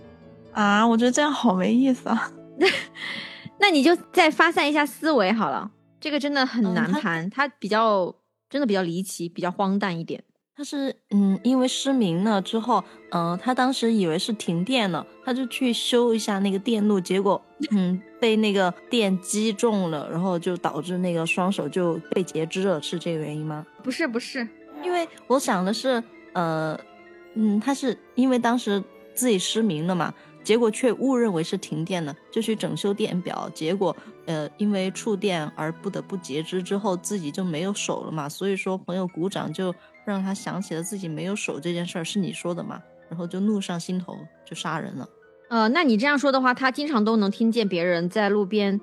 [0.53, 2.33] 啊，我觉得这样好没意思啊。
[3.61, 8.15] 那你就再发散一下思维好了，这个真的很难盘，它比较
[8.49, 10.23] 真的比较离奇，比较荒诞一点。
[10.57, 17.41] 他是嗯，因为失明了之后，嗯、他当时以为是停电了，他就去修一下那个电路，结果
[17.71, 23.67] 嗯被那个电击中了，然后就导致那个双手就被截肢了，是这个原因吗？
[23.83, 24.47] 不是不是，
[24.83, 26.03] 因为我想的是，
[26.33, 26.79] 呃，
[27.35, 28.83] 嗯，他是因为当时
[29.15, 30.13] 自己失明了嘛，
[30.43, 33.97] 结果却误认为是停电了，就去整修电表，结果
[34.27, 45.09] 呃因为触电而不得不截肢，之后自己就没有手了嘛，所以说朋友鼓掌就让他想起了自己没有手这件事儿，是你说的嘛，然后就怒上心头就杀人了。
[45.49, 48.79] 呃，那你这样说的话，他经常都能听见别人在路边，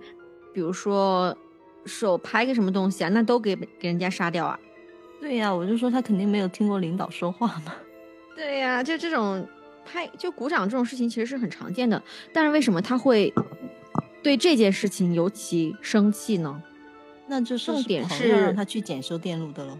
[0.53, 1.37] 比如说
[1.85, 4.59] 手拍个什么东西啊，那都给给人家杀掉啊。
[5.21, 7.73] 对呀、我就说他肯定没有听过领导说话嘛。
[8.35, 9.47] 对呀、就这种
[9.85, 12.01] 拍就鼓掌这种事情其实是很常见的，
[12.33, 13.33] 但是为什么他会
[14.23, 16.61] 对这件事情尤其生气呢？
[17.27, 19.77] 那就是重点朋友让是他去检修电路的喽。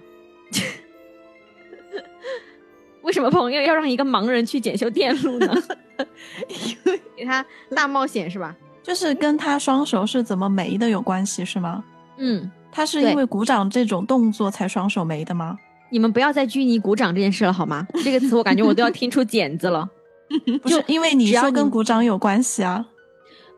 [3.16, 5.56] 什么朋友要让一个盲人去检修电路呢？
[7.16, 7.44] 给他
[7.74, 8.54] 大冒险是吧？
[8.84, 11.82] 就是跟他双手是怎么没的有关系是吗？
[12.18, 15.58] 嗯，他是因为鼓掌这种动作才双手没的吗？
[15.90, 17.88] 你们不要再拘泥鼓掌这件事了好吗？
[18.04, 19.90] 这个词我感觉我都要听出茧子了。
[20.62, 22.86] 不是，因为你说跟鼓掌有关系啊。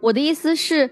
[0.02, 0.88] 我的意思是，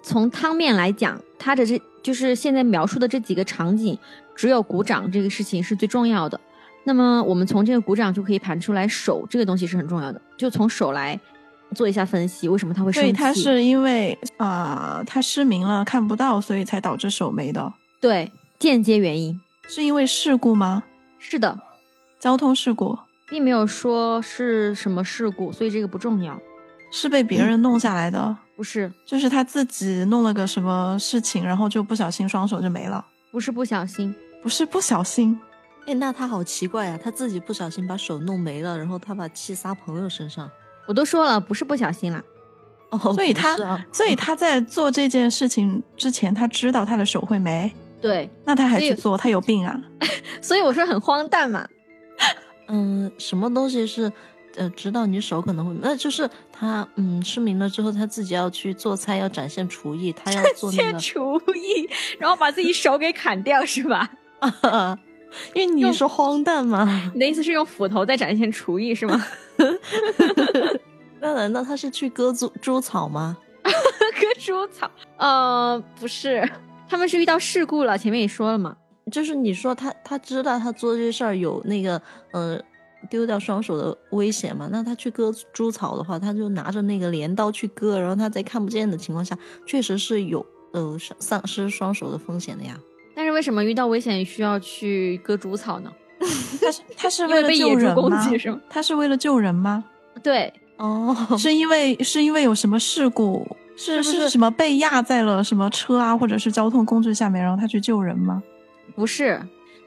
[0.00, 3.98] 从汤面来讲，他的这就是现在描述的这几个场景，
[4.36, 6.40] 只有鼓掌这个事情是最重要的。
[6.90, 11.16] 那么我们从这个鼓掌就可以盘出来，手这个东西是很重要的，就从手来
[11.72, 13.06] 做一下分析，为什么他会生气？
[13.06, 17.72] 所以他是因为啊、他失明了，看不到，所以才导致手没的。
[18.00, 18.28] 对
[18.58, 20.82] 间接原因，是因为事故吗？
[21.20, 21.56] 是的，
[22.18, 26.36] 交通事故并没有说是什么事故，所以这个不重要。
[26.90, 33.06] 是被别人弄下来的，不是，就是他自己弄了个什么事情，然后就不小心双手就没了。
[33.30, 34.12] 不是不小心，
[34.42, 35.38] 不是不小心，
[35.86, 40.50] 哎，那他好奇怪啊，他自己不小心把手弄没了，然后他把气撒朋友身上。
[40.86, 42.22] 我都说了，不是不小心啦。
[42.90, 49.80] 哦，所以他啊，所以他在做这件事情之前，他知道他的手会没，对，那他还去做，他有病啊！
[50.42, 51.66] 所以我说很荒诞嘛。
[52.66, 54.12] 嗯，什么东西是
[54.56, 64.10] 呃知道你手可能会，那就是他嗯失明了之后，他自己要去做菜，要展现厨艺，他要做那现个，厨艺，然后把自己手给砍掉是吧？
[65.54, 69.24] 因为你说荒诞嘛， 你的意思是用斧头在展现厨艺是吗？
[71.20, 73.36] 那难道他是去割猪猪草吗？
[73.62, 74.90] 割猪草？
[75.18, 76.48] 呃，不是，
[76.88, 78.76] 他们是遇到事故了，前面也说了嘛。
[79.10, 82.00] 就是你说他他知道他做这事儿有那个
[82.32, 82.58] 呃
[83.08, 84.68] 丢掉双手的危险嘛？
[84.70, 92.78] 那他去割猪草的话，他就拿着那个镰刀去割，然后他在看不见的情况下，确实是有呃丧丧失双手的风险的呀。
[93.20, 95.92] 但是为什么遇到危险需要去割猪草呢？
[96.58, 98.38] 他是他是为为了救人吗？
[98.38, 98.60] 是吗？
[98.70, 99.84] 他是为了救人吗？
[100.22, 103.46] 对，哦， 是因为是因为有什么事故？
[103.76, 108.42] 是是是什么被压在了什么车啊，或者是交通工具下面，然后他去救人吗？
[108.96, 109.38] 不是，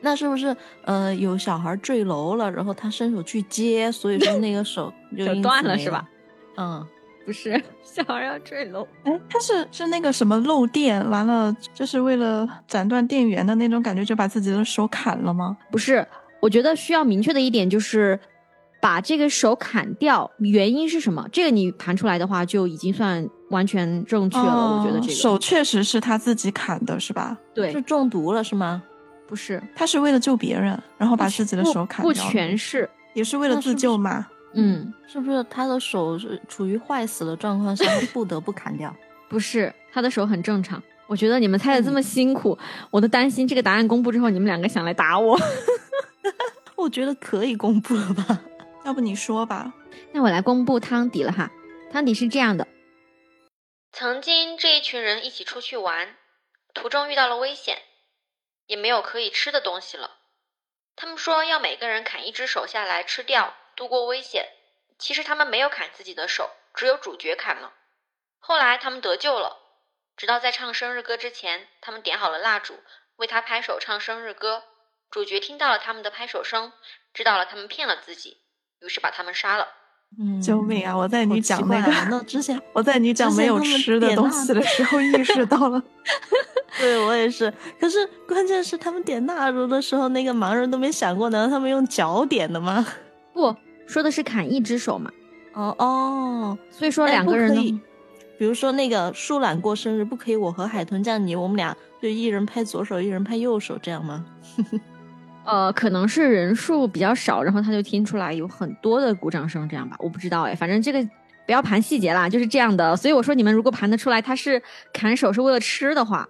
[0.01, 6.07] 那是不是呃有小孩坠楼了，然后他伸手去接，所以说那个手就 断了是吧？
[6.57, 6.85] 嗯，
[7.25, 8.87] 不是，小孩要坠楼。
[9.03, 15.57] 哎，他是是那个什么漏电，完了就是为了斩断电源的那种感觉，就把自己的手砍了吗？
[15.71, 16.05] 不是，
[16.41, 18.19] 我觉得需要明确的一点就是，
[18.81, 21.25] 把这个手砍掉，原因是什么？
[21.31, 24.77] 这个你盘出来的话，就已经算完全正确了。
[24.77, 27.37] 我觉得这个哦手确实是他自己砍的，是吧？
[27.53, 28.83] 对是，中毒了是吗？
[29.25, 34.27] 不是他是为了救别人，然后把自己的手砍掉了，不全是，也是为了自救嘛？
[34.53, 38.95] 嗯，是不是他的手是处于坏死的状况下，他不得不砍掉？
[39.29, 40.81] 不是，他的手很正常。
[41.07, 42.57] 我觉得你们猜的这么辛苦，
[42.89, 45.37] 我都担心这个答案公布之后，你们两个想来打我。
[46.77, 48.39] 我觉得可以公布了吧？
[48.85, 49.73] 要不你说吧？
[50.11, 51.51] 那我来公布汤底了哈。
[51.91, 52.67] 汤底是这样的：
[53.91, 56.15] 曾经这一群人一起出去玩，
[56.73, 57.77] 途中遇到了危险，
[58.67, 60.11] 也没有可以吃的东西了。
[60.95, 64.47] 他们说要每个人砍一只手下来吃掉，度过危险。
[64.99, 67.73] 其实他们没有砍自己的手，只有主角砍了。
[68.39, 69.57] 后来他们得救了，
[70.15, 72.75] 直到在唱生日歌之前，他们点好了蜡烛，
[73.17, 74.63] 为他拍手唱生日歌。
[75.09, 76.71] 主角听到了他们的拍手声，
[77.13, 78.37] 知道了他们骗了自己，
[78.79, 79.67] 于是把他们杀了。
[80.19, 80.95] 嗯，救命啊！
[80.95, 85.83] 我在你讲那个，之前我在你讲没有吃的东西的时候意识 到了，
[86.79, 92.85] 对我也是，可是关键是他们点蜡烛的时候，那个盲人都没想过，难道他们用脚点的吗？
[93.33, 93.55] 不
[93.87, 95.11] 说的是砍一只手嘛，
[95.53, 97.81] 哦哦，所以说哎两个人呢，
[98.37, 104.25] 比如说那个舒懒过生日，不可以我和海豚酱你我们俩就一人拍左手，一人拍右手，这样吗？
[105.45, 111.05] 呃，可能是人数比较少，然后他就听出来有很多的鼓掌声，这样吧，我不知道哎，反正这个
[111.45, 112.95] 不要盘细节啦，就是这样的。
[112.95, 114.61] 所以我说你们如果盘得出来，他是
[114.93, 116.25] 砍手是为了吃的话，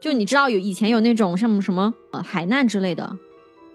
[0.00, 3.14] 就你知道有以前有那种像什么呃海难之类的，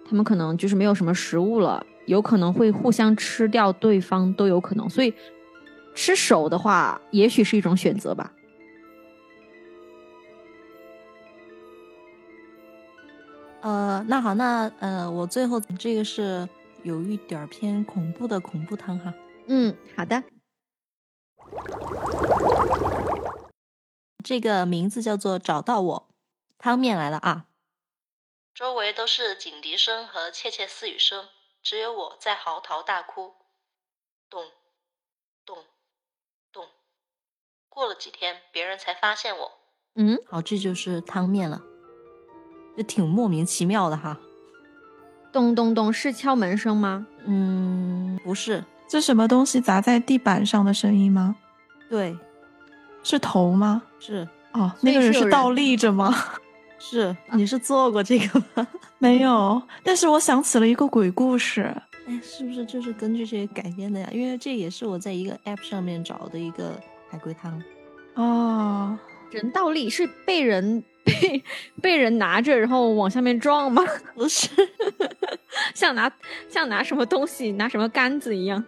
[0.09, 5.13] 他们可能就是没有什么食物了，有可能会互相吃掉对方都有可能，所以
[5.93, 8.31] 吃手的话，也许是一种选择吧。
[13.61, 16.47] 呃，那好，那呃，我最后这个是
[16.83, 19.13] 有一点儿偏恐怖的恐怖汤哈。
[19.47, 20.23] 嗯，好的。
[24.23, 26.07] 这个名字叫做找到我，
[26.57, 27.45] 汤面来了啊！
[28.53, 31.25] 周围都是警笛声和窃窃私语声，
[31.65, 33.33] 只有我在嚎啕大哭。
[34.29, 34.43] 咚，
[35.43, 35.57] 咚，
[36.53, 36.63] 咚。
[37.69, 39.51] 过了几天，别人才发现我。
[39.95, 41.59] 嗯，好，这就是汤面了，
[42.77, 44.15] 这挺莫名其妙的哈。
[45.33, 47.07] 咚咚咚，是敲门声吗？
[47.25, 51.35] 嗯，不是，这什么东西砸在地板上的声音吗？
[51.89, 52.15] 对，
[53.01, 53.81] 是头吗？
[53.99, 56.13] 是哦，那个人是有人是倒立着吗？
[56.87, 58.67] 是，你是做过这个吗？
[58.99, 61.63] 没有，但是我想起了一个鬼故事。
[62.07, 64.07] 哎，是不是就是根据这个改编的呀？
[64.11, 66.79] 因为这也是我在一个 app 上面找的一个
[67.09, 67.59] 海龟汤。
[68.13, 68.97] 哦，
[69.31, 71.43] 人倒立是被人被
[71.81, 73.81] 被人拿着，然后往下面撞吗？
[74.13, 74.47] 不是，
[75.73, 76.11] 像拿
[76.47, 78.63] 像拿什么东西，拿什么杆子一样。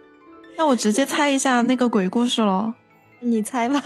[0.56, 2.74] 那我直接猜一下那个鬼故事喽，
[3.20, 3.80] 你猜吧。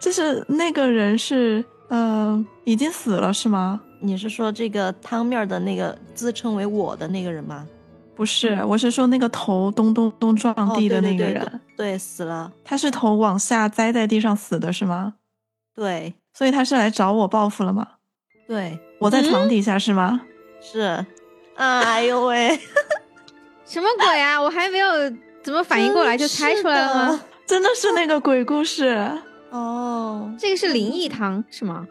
[0.00, 3.80] 就是那个人是呃已经死了是吗？
[4.00, 7.66] 你是说这个汤面儿的那个自称为我的那个人吗？
[8.14, 11.40] 不是，我是说那个头咚咚咚撞哦地的那个人，
[11.76, 12.52] 对，对死了。
[12.64, 15.14] 他是头往下栽在地上死的是吗？
[15.74, 17.86] 对所以他是来找我报复了吗？
[18.46, 20.20] 对我在床底下是吗？
[20.60, 21.04] 是。
[21.54, 22.58] 哎呦喂！
[23.66, 24.40] 什么鬼啊！
[24.40, 24.88] 我还没有
[25.42, 27.20] 怎么反应过来就猜出来了吗？
[27.46, 29.10] 真的是那个鬼故事，
[29.50, 31.86] 哦，这个是灵异汤是吗？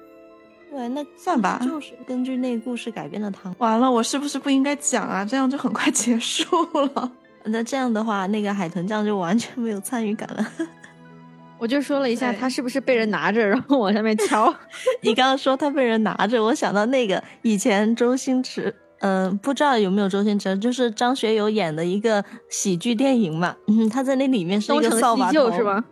[0.69, 3.55] 对，那算吧就是根据那个故事改编的汤。
[3.57, 5.25] 完了，我是不是不应该讲啊？
[5.25, 7.11] 这样就很快结束了。
[7.45, 10.45] 那这样的话，那个海豚酱就完全没有参与感了。
[11.57, 14.53] 我就说了一下，他是不是被人拿着，然后往上面敲？
[15.01, 23.55] 你刚刚说他被人拿着，我想到那个以前周星驰，嗯、不知道有没有周星驰，就是张学友演的一个喜剧电影嘛。
[23.67, 25.83] 嗯，他在那里面是一个扫把头，是吗？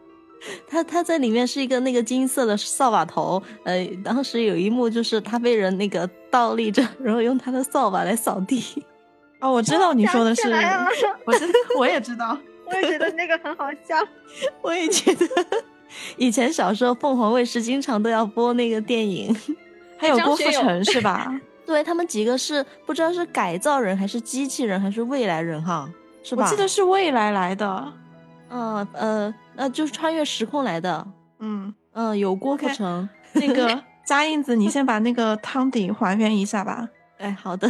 [0.68, 8.84] 他他在里面是一个那个金色的扫把头，呃，当时有一幕就是他被人那个倒立着，然后用他的扫把来扫地。
[9.42, 10.52] 哦，我知道你说的是，
[11.26, 11.46] 我知
[11.78, 12.38] 我也知道。
[12.68, 13.96] 我也觉得那个很好笑。
[14.64, 15.28] 我也觉得，
[16.18, 19.36] 以前小时候凤凰卫视经常都要播那个电影。
[19.98, 21.32] 还有郭富城是吧？
[21.66, 25.88] 对他们几个是不知道是改造人还是机器人还是未来人哈，
[26.24, 26.44] 是吧？
[26.44, 27.94] 我记得是未来来的。
[28.50, 31.06] 嗯呃呃，就是穿越时空来的。
[31.40, 33.08] 嗯，嗯，有郭富城。
[33.34, 36.88] 那个扎印子，你先把那个汤底还原一下吧。
[37.18, 37.68] 哎，好的。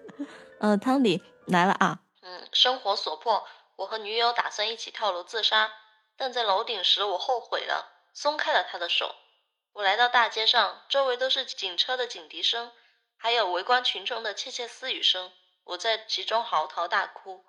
[0.58, 2.00] 呃，汤底来了啊。
[2.22, 3.44] 嗯，生活所迫，
[3.76, 5.70] 我和女友打算一起跳楼自杀，
[6.16, 9.14] 但在楼顶时我后悔了，松开了她的手。
[9.74, 12.70] 我来到大街上，周围都是警车的警笛声，
[13.16, 15.30] 还有围观群众的窃窃私语声。
[15.64, 17.44] 我在其中嚎啕大哭，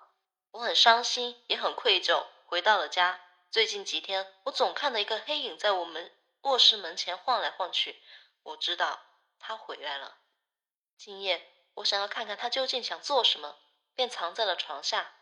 [0.52, 2.24] 我很伤心，也很愧疚。
[2.46, 3.20] 回到了家，
[3.50, 8.00] 最近几天我总看到一个黑影在我们卧室门前晃来晃去，
[8.44, 9.02] 我知道
[9.40, 10.18] 他回来了。
[10.96, 13.58] 今夜我想要看看他究竟想做什么，
[13.94, 15.12] 便藏在了床下。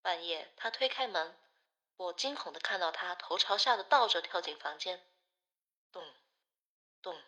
[0.00, 1.38] 半夜，他推开门，
[1.96, 5.06] 我惊恐的看到他头朝下的倒着跳进房间，
[5.92, 6.02] 咚，
[7.02, 7.22] 咚，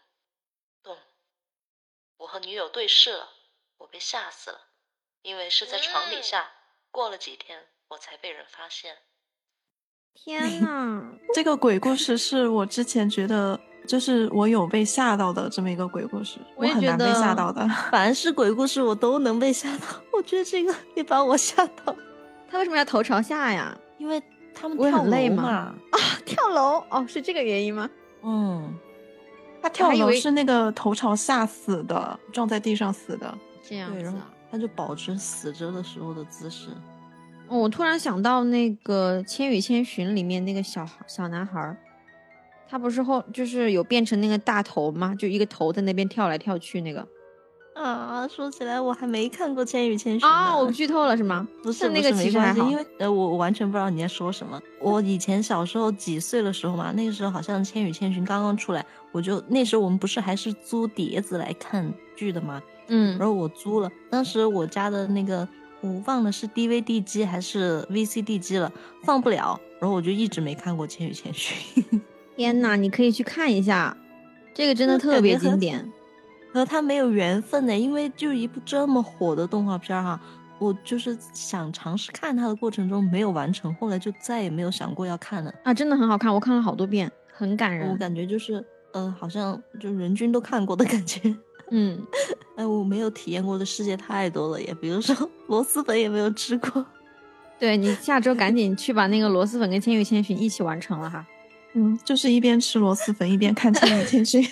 [0.82, 0.98] 咚。
[2.16, 3.34] 我和女友对视了，
[3.76, 4.68] 我被吓死了，
[5.20, 6.56] 因为是在床底下。
[6.90, 9.00] 过了几天，我才被人发现。
[10.14, 11.02] 天呐，
[11.34, 17.66] 这个鬼故事是我之前觉得，就是我有被吓到的这么一个鬼故事，我也很难被吓到的。
[17.90, 21.94] 凡是鬼故事我都能被吓到，我觉得这个也把我吓到，
[22.50, 23.76] 他为什么要头朝下呀？
[23.98, 24.22] 因为
[24.54, 25.74] 他们跳楼嘛。
[25.90, 27.88] 啊跳楼哦，是这个原因吗？
[28.22, 28.72] 嗯，
[29.62, 33.36] 他跳楼是那个头朝下死的，撞在地上死的。
[33.62, 34.30] 这样子啊。
[34.52, 36.68] 他就保持死着的时候的姿势。
[37.51, 41.76] 哦我突然想到那个《千与千寻》里面那个小小男孩儿，
[42.68, 45.12] 他不是后就是有变成那个大头吗？
[45.18, 47.05] 就一个头在那边跳来跳去那个
[47.74, 51.48] 啊，说起来我还没看过《千与千寻》啊、我 剧透了是吗？
[51.61, 54.61] 不是那个其实还好因为呃我我完全不知道你在说什么。
[54.80, 62.62] 我以前小时候几岁的时候嘛，那个时候好像《千与千寻》刚刚出来，我就那时候我们不是还是租碟子来看剧的吗？
[62.92, 65.48] 嗯然后我租了，当时我家的那个
[65.81, 68.70] 我忘了是 DVD 机还是 VCD 机了，
[69.05, 71.83] 放不了，然后我就一直没看过《千与千寻》。
[72.37, 73.97] 天呐，你可以去看一下，
[74.55, 75.91] 这个真的特别经典。
[76.53, 80.20] 和他没有缘分呢，因为就一部这么火的动画片儿哈，
[80.59, 85.55] 我就是想尝试看它的过程中没有完成，后来就再也没有想过要看了。
[85.62, 87.97] 啊，真的很好看，我看了好多遍，很感人我。
[87.97, 91.20] 感觉就是呃，好像就人均都看过的感觉。
[91.70, 92.05] 嗯，
[92.61, 95.16] 哎，我没有体验过的世界太多了耶，比如说
[95.48, 96.84] 螺蛳粉也没有吃过。
[97.58, 101.26] 对你下周赶紧去把那个螺蛳粉跟《千与千寻》一起完成了哈，
[101.72, 104.42] 嗯，就是一边吃螺蛳粉一边看《千与千寻》。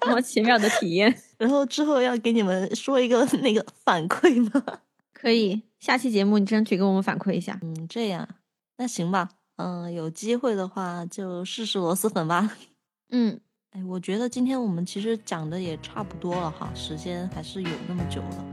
[0.00, 1.16] 多么奇妙的体验！
[1.38, 4.60] 然后之后要给你们说一个那个反馈吗？
[5.12, 7.56] 可以，下期节目你争取给我们反馈一下。
[7.62, 8.28] 嗯，这样，
[8.78, 9.28] 那行吧。
[9.56, 12.56] 嗯、有机会的话就试试螺蛳粉吧。
[13.10, 13.38] 嗯，
[13.76, 18.44] 哎，我觉得今天我们其实讲的也差不多了哈，时间还是有那么久了。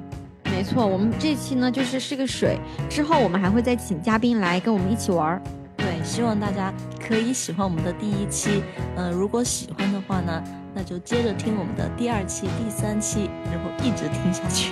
[0.46, 2.58] 没错，我们这期呢就是试个水，
[2.90, 5.42] 之后我们还会再请嘉宾来跟我们一起玩儿。
[5.78, 8.64] 对，希望大家可以喜欢我们的第一期。
[8.96, 10.44] 嗯、如果喜欢的话呢，
[10.74, 14.72] 那就接着听我们的第二期、第三期，然后一直听下去。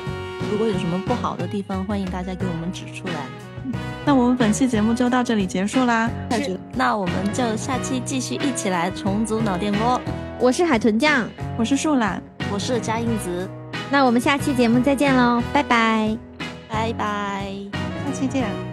[0.52, 3.28] 如果有什么不好的地方，欢迎大家给我们指出来。
[4.04, 6.10] 那我们本期节目就到这里结束啦。
[6.74, 10.02] 那我们就下期继续一起来重组脑电波。
[10.42, 13.48] 我是海豚酱，我是树懒，我是佳音子，
[13.92, 16.18] 那我们下期节目再见喽，拜拜，
[16.70, 17.54] 拜拜，
[18.06, 18.69] 下期见。